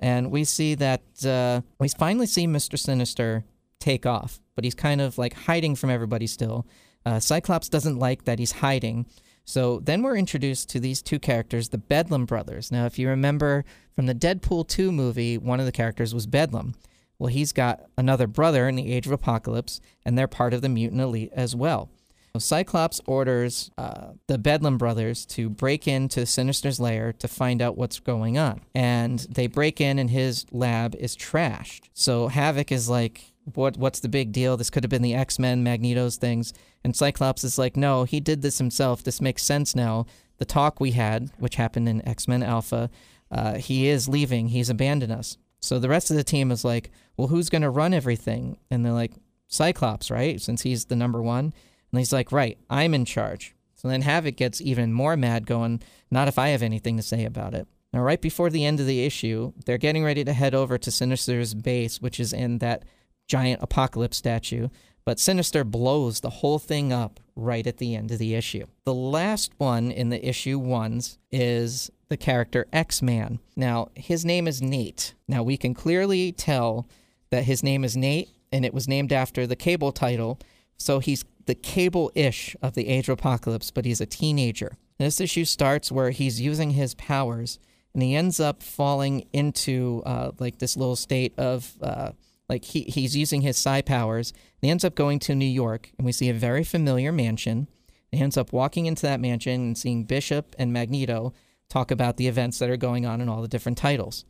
and 0.00 0.30
we 0.30 0.44
see 0.44 0.74
that 0.76 1.02
uh, 1.24 1.60
we 1.78 1.88
finally 1.88 2.26
see 2.26 2.46
Mister 2.46 2.76
Sinister 2.76 3.44
take 3.78 4.06
off, 4.06 4.40
but 4.54 4.64
he's 4.64 4.74
kind 4.74 5.00
of 5.00 5.18
like 5.18 5.34
hiding 5.34 5.76
from 5.76 5.90
everybody 5.90 6.26
still. 6.26 6.66
Uh, 7.06 7.20
Cyclops 7.20 7.68
doesn't 7.68 7.98
like 7.98 8.24
that 8.24 8.38
he's 8.38 8.52
hiding. 8.52 9.06
So 9.44 9.80
then 9.80 10.02
we're 10.02 10.16
introduced 10.16 10.68
to 10.70 10.80
these 10.80 11.02
two 11.02 11.18
characters, 11.18 11.70
the 11.70 11.78
Bedlam 11.78 12.24
brothers. 12.24 12.70
Now, 12.70 12.86
if 12.86 12.98
you 12.98 13.08
remember 13.08 13.64
from 13.94 14.06
the 14.06 14.14
Deadpool 14.14 14.68
2 14.68 14.92
movie, 14.92 15.38
one 15.38 15.60
of 15.60 15.66
the 15.66 15.72
characters 15.72 16.14
was 16.14 16.26
Bedlam. 16.26 16.74
Well, 17.20 17.28
he's 17.28 17.52
got 17.52 17.82
another 17.98 18.26
brother 18.26 18.66
in 18.66 18.76
the 18.76 18.90
Age 18.92 19.04
of 19.04 19.12
Apocalypse, 19.12 19.78
and 20.06 20.16
they're 20.16 20.26
part 20.26 20.54
of 20.54 20.62
the 20.62 20.70
mutant 20.70 21.02
elite 21.02 21.30
as 21.34 21.54
well. 21.54 21.90
Cyclops 22.38 22.98
orders 23.06 23.70
uh, 23.76 24.12
the 24.26 24.38
Bedlam 24.38 24.78
brothers 24.78 25.26
to 25.26 25.50
break 25.50 25.86
into 25.86 26.24
Sinister's 26.24 26.80
lair 26.80 27.12
to 27.14 27.28
find 27.28 27.60
out 27.60 27.76
what's 27.76 28.00
going 28.00 28.38
on. 28.38 28.62
And 28.74 29.18
they 29.28 29.48
break 29.48 29.82
in, 29.82 29.98
and 29.98 30.08
his 30.08 30.46
lab 30.50 30.94
is 30.94 31.14
trashed. 31.14 31.90
So 31.92 32.28
Havoc 32.28 32.72
is 32.72 32.88
like, 32.88 33.32
what, 33.54 33.76
What's 33.76 34.00
the 34.00 34.08
big 34.08 34.32
deal? 34.32 34.56
This 34.56 34.70
could 34.70 34.84
have 34.84 34.90
been 34.90 35.02
the 35.02 35.14
X 35.14 35.38
Men, 35.38 35.62
Magneto's 35.62 36.16
things. 36.16 36.54
And 36.84 36.96
Cyclops 36.96 37.44
is 37.44 37.58
like, 37.58 37.76
No, 37.76 38.04
he 38.04 38.20
did 38.20 38.40
this 38.40 38.56
himself. 38.56 39.02
This 39.02 39.20
makes 39.20 39.42
sense 39.42 39.74
now. 39.74 40.06
The 40.38 40.46
talk 40.46 40.80
we 40.80 40.92
had, 40.92 41.30
which 41.38 41.56
happened 41.56 41.88
in 41.88 42.06
X 42.08 42.26
Men 42.26 42.42
Alpha, 42.42 42.88
uh, 43.30 43.54
he 43.54 43.88
is 43.88 44.08
leaving. 44.08 44.48
He's 44.48 44.70
abandoned 44.70 45.12
us. 45.12 45.36
So 45.60 45.78
the 45.78 45.88
rest 45.88 46.10
of 46.10 46.16
the 46.16 46.24
team 46.24 46.50
is 46.50 46.64
like, 46.64 46.90
Well, 47.16 47.28
who's 47.28 47.50
going 47.50 47.62
to 47.62 47.70
run 47.70 47.94
everything? 47.94 48.58
And 48.70 48.84
they're 48.84 48.92
like, 48.92 49.12
Cyclops, 49.48 50.10
right? 50.10 50.40
Since 50.40 50.62
he's 50.62 50.86
the 50.86 50.96
number 50.96 51.20
one. 51.20 51.52
And 51.92 51.98
he's 51.98 52.12
like, 52.12 52.32
right, 52.32 52.56
I'm 52.70 52.94
in 52.94 53.04
charge. 53.04 53.54
So 53.74 53.88
then 53.88 54.02
Havoc 54.02 54.36
gets 54.36 54.60
even 54.60 54.92
more 54.92 55.16
mad, 55.16 55.46
going, 55.46 55.82
not 56.10 56.28
if 56.28 56.38
I 56.38 56.48
have 56.48 56.62
anything 56.62 56.96
to 56.96 57.02
say 57.02 57.24
about 57.24 57.54
it. 57.54 57.66
Now, 57.92 58.02
right 58.02 58.20
before 58.20 58.50
the 58.50 58.64
end 58.64 58.78
of 58.78 58.86
the 58.86 59.04
issue, 59.04 59.52
they're 59.66 59.78
getting 59.78 60.04
ready 60.04 60.22
to 60.24 60.32
head 60.32 60.54
over 60.54 60.78
to 60.78 60.90
Sinister's 60.90 61.54
base, 61.54 62.00
which 62.00 62.20
is 62.20 62.32
in 62.32 62.58
that 62.58 62.84
giant 63.26 63.62
apocalypse 63.62 64.16
statue. 64.16 64.68
But 65.04 65.18
Sinister 65.18 65.64
blows 65.64 66.20
the 66.20 66.30
whole 66.30 66.60
thing 66.60 66.92
up 66.92 67.18
right 67.40 67.66
at 67.66 67.78
the 67.78 67.94
end 67.94 68.10
of 68.10 68.18
the 68.18 68.34
issue. 68.34 68.66
The 68.84 68.94
last 68.94 69.52
one 69.58 69.90
in 69.90 70.08
the 70.10 70.26
issue 70.26 70.58
ones 70.58 71.18
is 71.30 71.90
the 72.08 72.16
character 72.16 72.66
X 72.72 73.02
Man. 73.02 73.38
Now, 73.56 73.88
his 73.94 74.24
name 74.24 74.46
is 74.46 74.60
Nate. 74.60 75.14
Now, 75.28 75.42
we 75.42 75.56
can 75.56 75.74
clearly 75.74 76.32
tell 76.32 76.86
that 77.30 77.44
his 77.44 77.62
name 77.62 77.84
is 77.84 77.96
Nate, 77.96 78.30
and 78.52 78.64
it 78.64 78.74
was 78.74 78.88
named 78.88 79.12
after 79.12 79.46
the 79.46 79.56
cable 79.56 79.92
title. 79.92 80.38
So 80.76 80.98
he's 80.98 81.24
the 81.46 81.54
cable 81.54 82.10
ish 82.14 82.56
of 82.62 82.74
the 82.74 82.88
Age 82.88 83.08
of 83.08 83.18
Apocalypse, 83.18 83.70
but 83.70 83.84
he's 83.84 84.00
a 84.00 84.06
teenager. 84.06 84.76
This 84.98 85.20
issue 85.20 85.44
starts 85.44 85.90
where 85.90 86.10
he's 86.10 86.40
using 86.40 86.70
his 86.70 86.94
powers 86.94 87.58
and 87.94 88.02
he 88.02 88.14
ends 88.14 88.38
up 88.38 88.62
falling 88.62 89.26
into 89.32 90.02
uh, 90.06 90.32
like 90.38 90.58
this 90.58 90.76
little 90.76 90.96
state 90.96 91.32
of 91.38 91.76
uh, 91.82 92.12
like 92.50 92.64
he, 92.64 92.82
he's 92.82 93.16
using 93.16 93.42
his 93.42 93.56
psi 93.56 93.80
powers. 93.80 94.30
And 94.30 94.66
he 94.66 94.70
ends 94.70 94.84
up 94.84 94.96
going 94.96 95.20
to 95.20 95.36
New 95.36 95.46
York 95.46 95.92
and 95.96 96.04
we 96.04 96.10
see 96.10 96.28
a 96.28 96.34
very 96.34 96.64
familiar 96.64 97.12
mansion. 97.12 97.68
He 98.10 98.18
ends 98.18 98.36
up 98.36 98.52
walking 98.52 98.86
into 98.86 99.02
that 99.02 99.20
mansion 99.20 99.60
and 99.60 99.78
seeing 99.78 100.02
Bishop 100.02 100.56
and 100.58 100.72
Magneto 100.72 101.32
talk 101.68 101.92
about 101.92 102.16
the 102.16 102.26
events 102.26 102.58
that 102.58 102.68
are 102.68 102.76
going 102.76 103.06
on 103.06 103.20
in 103.20 103.28
all 103.28 103.40
the 103.40 103.46
different 103.46 103.78
titles. 103.78 104.24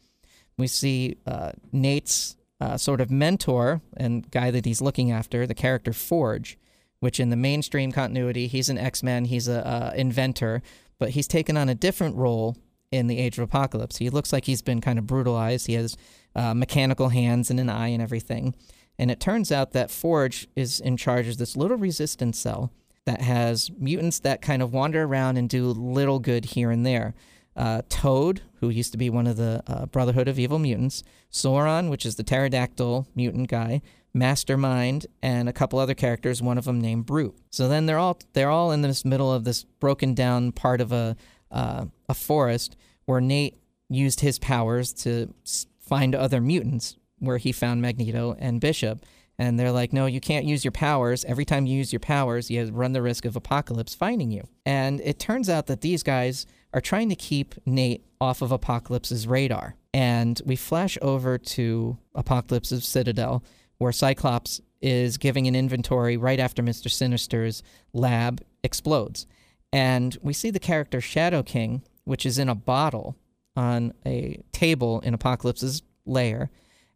We 0.59 0.67
see 0.67 1.17
uh, 1.27 1.53
Nate's 1.73 2.37
uh, 2.61 2.77
sort 2.77 3.01
of 3.01 3.11
mentor 3.11 3.81
and 3.97 4.31
guy 4.31 4.51
that 4.51 4.67
he's 4.67 4.83
looking 4.83 5.11
after, 5.11 5.47
the 5.47 5.55
character 5.55 5.95
Forge, 5.95 6.59
which 7.01 7.19
in 7.19 7.31
the 7.31 7.37
mainstream 7.37 7.91
continuity, 7.91 8.49
he's 8.49 8.69
an 8.69 8.77
X 8.77 9.03
Men, 9.03 9.25
he's 9.25 9.49
a 9.49 9.95
inventor, 9.97 10.61
but 10.99 11.11
he's 11.11 11.27
taken 11.27 11.57
on 11.57 11.71
a 11.71 11.75
different 11.75 12.17
role 12.17 12.59
in 12.91 13.07
the 13.07 13.19
Age 13.19 13.39
of 13.39 13.45
Apocalypse. 13.45 13.99
He 13.99 14.11
looks 14.11 14.33
like 14.33 14.47
he's 14.47 14.63
been 14.63 14.81
kind 14.81 14.99
of 14.99 15.07
brutalized. 15.07 15.67
He 15.67 15.75
has 15.75 15.97
uh, 16.35 16.55
mechanical 16.55 17.11
hands 17.11 17.51
and 17.51 17.61
an 17.61 17.69
eye 17.69 17.89
and 17.89 18.03
everything. 18.03 18.55
And 18.99 19.11
it 19.11 19.21
turns 19.21 19.51
out 19.51 19.73
that 19.73 19.91
Forge 19.91 20.49
is 20.57 20.81
in 20.81 20.97
charge 20.97 21.29
of 21.29 21.39
this 21.39 21.57
little 21.57 21.77
resistance 21.77 22.39
cell 22.39 22.73
that 23.07 23.23
has 23.23 23.71
mutants 23.79 24.21
that 24.21 24.43
kind 24.43 24.61
of 24.61 24.73
wander 24.73 25.05
around 25.05 25.39
and 25.39 25.49
do 25.49 25.67
little 25.69 26.19
good 26.19 26.45
here 26.45 26.71
and 26.71 26.85
there. 26.85 27.15
uh, 27.57 27.83
Toad, 27.89 28.43
who 28.61 28.69
used 28.69 28.93
to 28.93 28.99
be 28.99 29.11
one 29.11 29.27
of 29.27 29.37
the 29.37 29.63
uh, 29.67 29.87
Brotherhood 29.87 30.29
of 30.29 30.39
Evil 30.39 30.59
Mutants, 30.59 31.03
Sauron, 31.31 31.91
which 31.91 32.07
is 32.07 32.17
the 32.17 32.23
pterodactyl 32.23 33.07
mutant 33.15 33.49
guy, 33.49 33.83
Mastermind, 34.15 35.07
and 35.23 35.49
a 35.49 35.53
couple 35.53 35.79
other 35.79 35.95
characters. 35.95 36.43
One 36.43 36.59
of 36.59 36.65
them 36.65 36.81
named 36.81 37.07
Brute. 37.07 37.37
So 37.51 37.69
then 37.69 37.87
they're 37.87 37.99
all 37.99 38.19
they're 38.33 38.51
all 38.51 38.73
in 38.73 38.83
this 38.83 39.05
middle 39.05 39.33
of 39.33 39.45
this 39.45 39.65
broken 39.65 40.15
down 40.15 40.53
part 40.53 40.81
of 40.81 40.91
a 40.93 41.17
uh, 41.51 41.87
a 42.09 42.15
forest 42.15 42.77
where 43.05 43.21
Nate 43.21 43.57
used 43.89 44.21
his 44.21 44.39
powers 44.39 44.93
to 44.93 45.35
find 45.81 46.15
other 46.15 46.41
mutants, 46.41 46.97
where 47.19 47.39
he 47.39 47.53
found 47.53 47.83
Magneto 47.83 48.37
and 48.39 48.61
Bishop. 48.61 49.05
And 49.39 49.59
they're 49.59 49.73
like, 49.73 49.93
no, 49.93 50.05
you 50.05 50.21
can't 50.21 50.45
use 50.45 50.65
your 50.65 50.73
powers. 50.73 51.25
Every 51.25 51.47
time 51.47 51.65
you 51.67 51.77
use 51.77 51.93
your 51.93 52.01
powers, 52.01 52.51
you 52.51 52.63
run 52.67 52.93
the 52.93 53.01
risk 53.01 53.25
of 53.25 53.37
Apocalypse 53.37 53.95
finding 53.95 54.31
you. 54.31 54.47
And 54.67 55.01
it 55.01 55.19
turns 55.19 55.49
out 55.49 55.67
that 55.67 55.81
these 55.81 56.03
guys 56.03 56.47
are 56.75 56.81
trying 56.81 57.09
to 57.09 57.17
keep 57.17 57.55
Nate 57.67 58.05
off 58.21 58.43
of 58.43 58.53
Apocalypse's 58.53 59.27
radar. 59.27 59.77
And 59.95 60.41
we 60.45 60.57
flash 60.57 60.99
over 61.01 61.39
to 61.39 61.97
Apocalypse's 62.15 62.87
Citadel, 62.87 63.43
where 63.79 63.93
Cyclops 63.93 64.61
is 64.83 65.17
giving 65.19 65.47
an 65.47 65.57
inventory 65.57 66.17
right 66.17 66.39
after 66.39 66.63
Mr. 66.63 66.91
Sinister's 66.91 67.63
lab 67.93 68.43
explodes. 68.63 69.27
And 69.73 70.17
we 70.23 70.33
see 70.33 70.51
the 70.51 70.59
character 70.59 71.01
Shadow 71.01 71.43
King, 71.43 71.83
which 72.05 72.27
is 72.27 72.39
in 72.39 72.49
a 72.49 72.55
bottle 72.55 73.17
on 73.57 73.93
a 74.07 74.43
table 74.53 75.01
in 75.01 75.15
Apocalypse's 75.15 75.83
lair. 76.05 76.51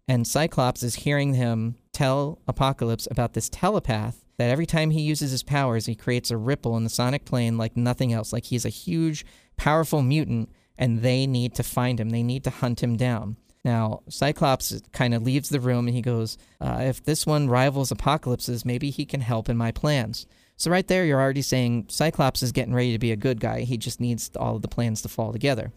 And 0.08 0.26
Cyclops 0.26 0.82
is 0.82 0.96
hearing 0.96 1.34
him 1.34 1.76
tell 1.92 2.40
Apocalypse 2.46 3.08
about 3.10 3.32
this 3.32 3.48
telepath 3.48 4.24
that 4.36 4.50
every 4.50 4.66
time 4.66 4.90
he 4.90 5.00
uses 5.00 5.30
his 5.30 5.42
powers, 5.42 5.86
he 5.86 5.94
creates 5.94 6.30
a 6.30 6.36
ripple 6.36 6.76
in 6.76 6.84
the 6.84 6.90
sonic 6.90 7.24
plane 7.24 7.56
like 7.56 7.76
nothing 7.76 8.12
else. 8.12 8.32
Like 8.32 8.46
he's 8.46 8.64
a 8.64 8.70
huge, 8.70 9.24
powerful 9.56 10.02
mutant, 10.02 10.50
and 10.76 11.02
they 11.02 11.26
need 11.26 11.54
to 11.54 11.62
find 11.62 12.00
him. 12.00 12.10
They 12.10 12.22
need 12.22 12.44
to 12.44 12.50
hunt 12.50 12.82
him 12.82 12.96
down. 12.96 13.36
Now, 13.64 14.02
Cyclops 14.10 14.82
kind 14.92 15.14
of 15.14 15.22
leaves 15.22 15.48
the 15.48 15.60
room 15.60 15.86
and 15.86 15.96
he 15.96 16.02
goes, 16.02 16.36
uh, 16.60 16.78
If 16.80 17.02
this 17.02 17.24
one 17.24 17.48
rivals 17.48 17.90
Apocalypse's, 17.90 18.64
maybe 18.64 18.90
he 18.90 19.06
can 19.06 19.22
help 19.22 19.48
in 19.48 19.56
my 19.56 19.72
plans. 19.72 20.26
So, 20.56 20.70
right 20.70 20.86
there, 20.86 21.04
you're 21.04 21.20
already 21.20 21.42
saying 21.42 21.86
Cyclops 21.88 22.42
is 22.42 22.52
getting 22.52 22.74
ready 22.74 22.92
to 22.92 22.98
be 22.98 23.12
a 23.12 23.16
good 23.16 23.40
guy. 23.40 23.62
He 23.62 23.76
just 23.76 24.00
needs 24.00 24.30
all 24.36 24.56
of 24.56 24.62
the 24.62 24.68
plans 24.68 25.02
to 25.02 25.08
fall 25.08 25.32
together. 25.32 25.72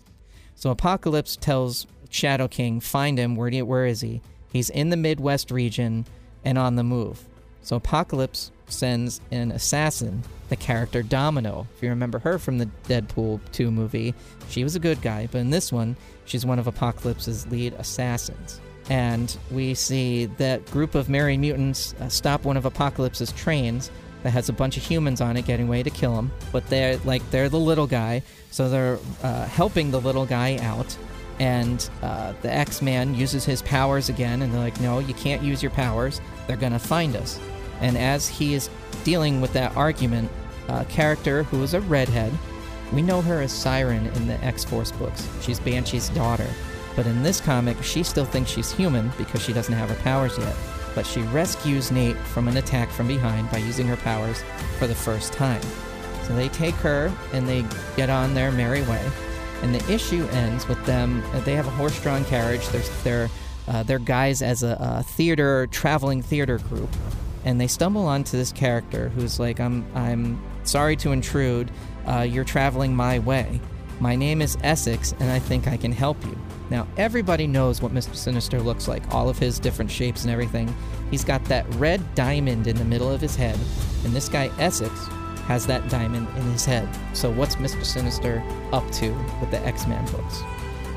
So, 0.55 0.69
Apocalypse 0.69 1.35
tells 1.35 1.87
Shadow 2.09 2.47
King, 2.47 2.79
Find 2.79 3.17
him. 3.17 3.35
Where, 3.35 3.49
do 3.49 3.65
where 3.65 3.85
is 3.85 4.01
he? 4.01 4.21
He's 4.51 4.69
in 4.69 4.89
the 4.89 4.97
Midwest 4.97 5.51
region 5.51 6.05
and 6.45 6.57
on 6.57 6.75
the 6.75 6.83
move. 6.83 7.23
So 7.67 7.75
Apocalypse 7.75 8.51
sends 8.67 9.19
an 9.31 9.51
assassin, 9.51 10.23
the 10.47 10.55
character 10.55 11.03
Domino. 11.03 11.67
If 11.75 11.83
you 11.83 11.89
remember 11.89 12.19
her 12.19 12.39
from 12.39 12.59
the 12.59 12.69
Deadpool 12.87 13.41
2 13.51 13.71
movie, 13.71 14.13
she 14.47 14.63
was 14.63 14.77
a 14.77 14.79
good 14.79 15.01
guy, 15.01 15.27
but 15.29 15.39
in 15.39 15.49
this 15.49 15.69
one, 15.69 15.97
she's 16.23 16.45
one 16.45 16.59
of 16.59 16.67
Apocalypse's 16.67 17.45
lead 17.47 17.73
assassins. 17.73 18.61
And 18.89 19.35
we 19.51 19.73
see 19.73 20.27
that 20.37 20.65
group 20.71 20.95
of 20.95 21.09
merry 21.09 21.35
mutants 21.35 21.93
uh, 21.99 22.07
stop 22.07 22.45
one 22.45 22.55
of 22.55 22.63
Apocalypse's 22.63 23.33
trains 23.33 23.91
that 24.23 24.31
has 24.31 24.49
a 24.49 24.53
bunch 24.53 24.77
of 24.77 24.83
humans 24.83 25.21
on 25.21 25.37
it 25.37 25.45
getting 25.45 25.69
ready 25.69 25.83
to 25.83 25.89
kill 25.89 26.15
him. 26.17 26.31
But 26.51 26.67
they're 26.67 26.97
like 26.99 27.29
they're 27.31 27.49
the 27.49 27.59
little 27.59 27.87
guy, 27.87 28.23
so 28.51 28.69
they're 28.69 28.99
uh, 29.23 29.45
helping 29.45 29.91
the 29.91 30.01
little 30.01 30.25
guy 30.25 30.57
out 30.57 30.95
and 31.39 31.89
uh, 32.01 32.33
the 32.41 32.51
X-Man 32.51 33.13
uses 33.13 33.45
his 33.45 33.61
powers 33.61 34.09
again, 34.09 34.41
and 34.41 34.51
they're 34.53 34.59
like, 34.59 34.79
"No, 34.81 34.99
you 34.99 35.13
can't 35.13 35.43
use 35.43 35.61
your 35.61 35.71
powers. 35.71 36.19
They're 36.47 36.57
gonna 36.57 36.79
find 36.79 37.15
us." 37.15 37.39
And 37.79 37.97
as 37.97 38.27
he 38.27 38.55
is 38.55 38.69
dealing 39.03 39.39
with 39.39 39.53
that 39.53 39.75
argument, 39.77 40.31
a 40.67 40.85
character 40.85 41.43
who 41.43 41.61
is 41.63 41.73
a 41.73 41.81
redhead, 41.81 42.33
we 42.91 43.01
know 43.01 43.21
her 43.21 43.41
as 43.41 43.51
Siryn 43.51 44.13
in 44.15 44.27
the 44.27 44.43
X-Force 44.43 44.91
books. 44.93 45.27
She's 45.41 45.59
Banshee's 45.59 46.09
daughter, 46.09 46.47
but 46.95 47.05
in 47.05 47.21
this 47.21 47.39
comic, 47.39 47.81
she 47.83 48.01
still 48.03 48.25
thinks 48.25 48.49
she's 48.49 48.71
human 48.71 49.11
because 49.17 49.43
she 49.43 49.53
doesn't 49.53 49.73
have 49.73 49.89
her 49.89 50.03
powers 50.03 50.37
yet. 50.37 50.55
But 50.97 51.05
she 51.05 51.21
rescues 51.21 51.91
Nate 51.91 52.17
from 52.17 52.47
an 52.47 52.57
attack 52.57 52.89
from 52.89 53.07
behind 53.07 53.51
by 53.51 53.59
using 53.59 53.85
her 53.85 53.97
powers 53.97 54.43
for 54.79 54.87
the 54.87 54.95
first 54.95 55.31
time. 55.31 55.61
So 56.23 56.35
they 56.35 56.49
take 56.49 56.73
her 56.75 57.13
and 57.33 57.47
they 57.47 57.63
get 57.95 58.09
on 58.09 58.33
their 58.33 58.51
merry 58.51 58.81
way 58.81 59.11
and 59.61 59.75
the 59.75 59.93
issue 59.93 60.25
ends 60.31 60.67
with 60.67 60.83
them. 60.87 61.23
Uh, 61.33 61.39
they 61.41 61.53
have 61.53 61.67
a 61.67 61.71
horse-drawn 61.71 62.25
carriage. 62.25 62.67
They're 62.69 62.81
they're 63.03 63.29
uh, 63.67 63.83
they're 63.83 63.99
guys 63.99 64.41
as 64.41 64.63
a, 64.63 64.77
a, 64.79 65.03
theater 65.03 65.67
traveling 65.67 66.23
theater 66.23 66.57
group, 66.57 66.89
and 67.43 67.61
they 67.61 67.67
stumble 67.67 68.05
onto 68.07 68.37
this 68.37 68.51
character 68.51 69.09
who's 69.09 69.39
like, 69.39 69.59
"I'm 69.59 69.85
I'm 69.95 70.41
sorry 70.63 70.95
to 70.97 71.11
intrude. 71.11 71.69
Uh, 72.07 72.21
you're 72.21 72.43
traveling 72.43 72.95
my 72.95 73.19
way. 73.19 73.59
My 73.99 74.15
name 74.15 74.41
is 74.41 74.57
Essex, 74.63 75.13
and 75.19 75.31
I 75.31 75.39
think 75.39 75.67
I 75.67 75.77
can 75.77 75.91
help 75.91 76.23
you." 76.25 76.37
Now 76.69 76.87
everybody 76.97 77.47
knows 77.47 77.81
what 77.81 77.93
Mr. 77.93 78.15
Sinister 78.15 78.61
looks 78.61 78.87
like, 78.87 79.03
all 79.13 79.29
of 79.29 79.39
his 79.39 79.59
different 79.59 79.89
shapes 79.89 80.23
and 80.23 80.31
everything. 80.31 80.73
He's 81.09 81.23
got 81.23 81.43
that 81.45 81.65
red 81.75 82.01
diamond 82.15 82.67
in 82.67 82.75
the 82.75 82.85
middle 82.85 83.09
of 83.09 83.21
his 83.21 83.35
head, 83.35 83.57
and 84.03 84.13
this 84.13 84.29
guy 84.29 84.51
Essex 84.59 84.91
has 85.47 85.65
that 85.65 85.87
diamond 85.89 86.27
in 86.35 86.43
his 86.51 86.65
head. 86.65 86.87
So, 87.13 87.31
what's 87.31 87.55
Mr. 87.55 87.83
Sinister 87.85 88.43
up 88.73 88.89
to 88.91 89.11
with 89.39 89.49
the 89.49 89.65
X 89.65 89.87
Men 89.87 90.05
books? 90.11 90.41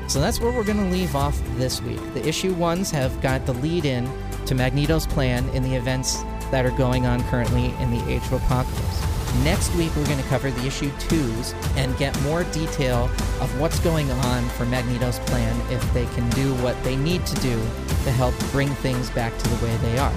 So, 0.07 0.19
that's 0.19 0.41
where 0.41 0.51
we're 0.51 0.65
going 0.65 0.83
to 0.83 0.91
leave 0.91 1.15
off 1.15 1.41
this 1.55 1.81
week. 1.81 2.01
The 2.13 2.27
issue 2.27 2.53
ones 2.53 2.91
have 2.91 3.21
got 3.21 3.45
the 3.45 3.53
lead 3.53 3.85
in 3.85 4.09
to 4.45 4.53
Magneto's 4.53 5.07
plan 5.07 5.47
in 5.49 5.63
the 5.63 5.75
events 5.75 6.23
that 6.51 6.65
are 6.65 6.71
going 6.71 7.05
on 7.05 7.23
currently 7.29 7.73
in 7.79 7.91
the 7.91 8.11
Age 8.11 8.23
of 8.23 8.33
Apocalypse. 8.33 9.10
Next 9.43 9.73
week, 9.75 9.95
we're 9.95 10.05
going 10.05 10.21
to 10.21 10.29
cover 10.29 10.51
the 10.51 10.65
issue 10.65 10.91
twos 10.99 11.53
and 11.75 11.97
get 11.97 12.19
more 12.21 12.43
detail 12.45 13.05
of 13.39 13.59
what's 13.59 13.79
going 13.79 14.11
on 14.11 14.47
for 14.49 14.65
Magneto's 14.65 15.19
plan 15.19 15.59
if 15.71 15.93
they 15.93 16.05
can 16.07 16.29
do 16.31 16.53
what 16.55 16.81
they 16.83 16.95
need 16.95 17.25
to 17.25 17.35
do 17.41 17.59
to 18.03 18.11
help 18.11 18.35
bring 18.51 18.69
things 18.75 19.09
back 19.11 19.35
to 19.37 19.49
the 19.49 19.65
way 19.65 19.75
they 19.77 19.97
are. 19.97 20.13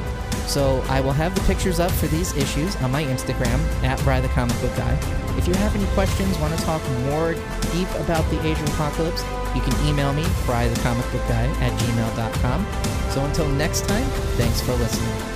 So 0.47 0.85
I 0.89 1.01
will 1.01 1.13
have 1.13 1.35
the 1.35 1.41
pictures 1.43 1.81
up 1.81 1.91
for 1.93 2.07
these 2.09 2.35
issues 2.37 2.77
on 2.77 2.91
my 2.91 3.03
Instagram 3.03 3.59
at 3.83 3.99
Bry 4.01 4.21
the 4.21 4.29
Comic 4.29 4.61
Book 4.61 4.77
Guy. 4.77 4.93
If 5.39 5.49
you 5.49 5.55
have 5.55 5.75
any 5.75 5.87
questions, 5.95 6.39
want 6.39 6.57
to 6.59 6.65
talk 6.65 6.83
more 7.07 7.35
deep 7.73 7.89
about 8.01 8.29
the 8.31 8.45
Age 8.47 8.59
of 8.59 8.69
Apocalypse, 8.69 9.23
you 9.55 9.61
can 9.63 9.87
email 9.87 10.13
me, 10.13 10.25
Bry 10.45 10.69
the 10.69 10.81
Comic 10.81 11.11
Book 11.13 11.27
Guy 11.29 11.47
at 11.61 11.73
gmail.com. 11.81 12.67
So 13.11 13.25
until 13.25 13.49
next 13.51 13.87
time, 13.89 14.07
thanks 14.37 14.61
for 14.61 14.73
listening. 14.73 15.34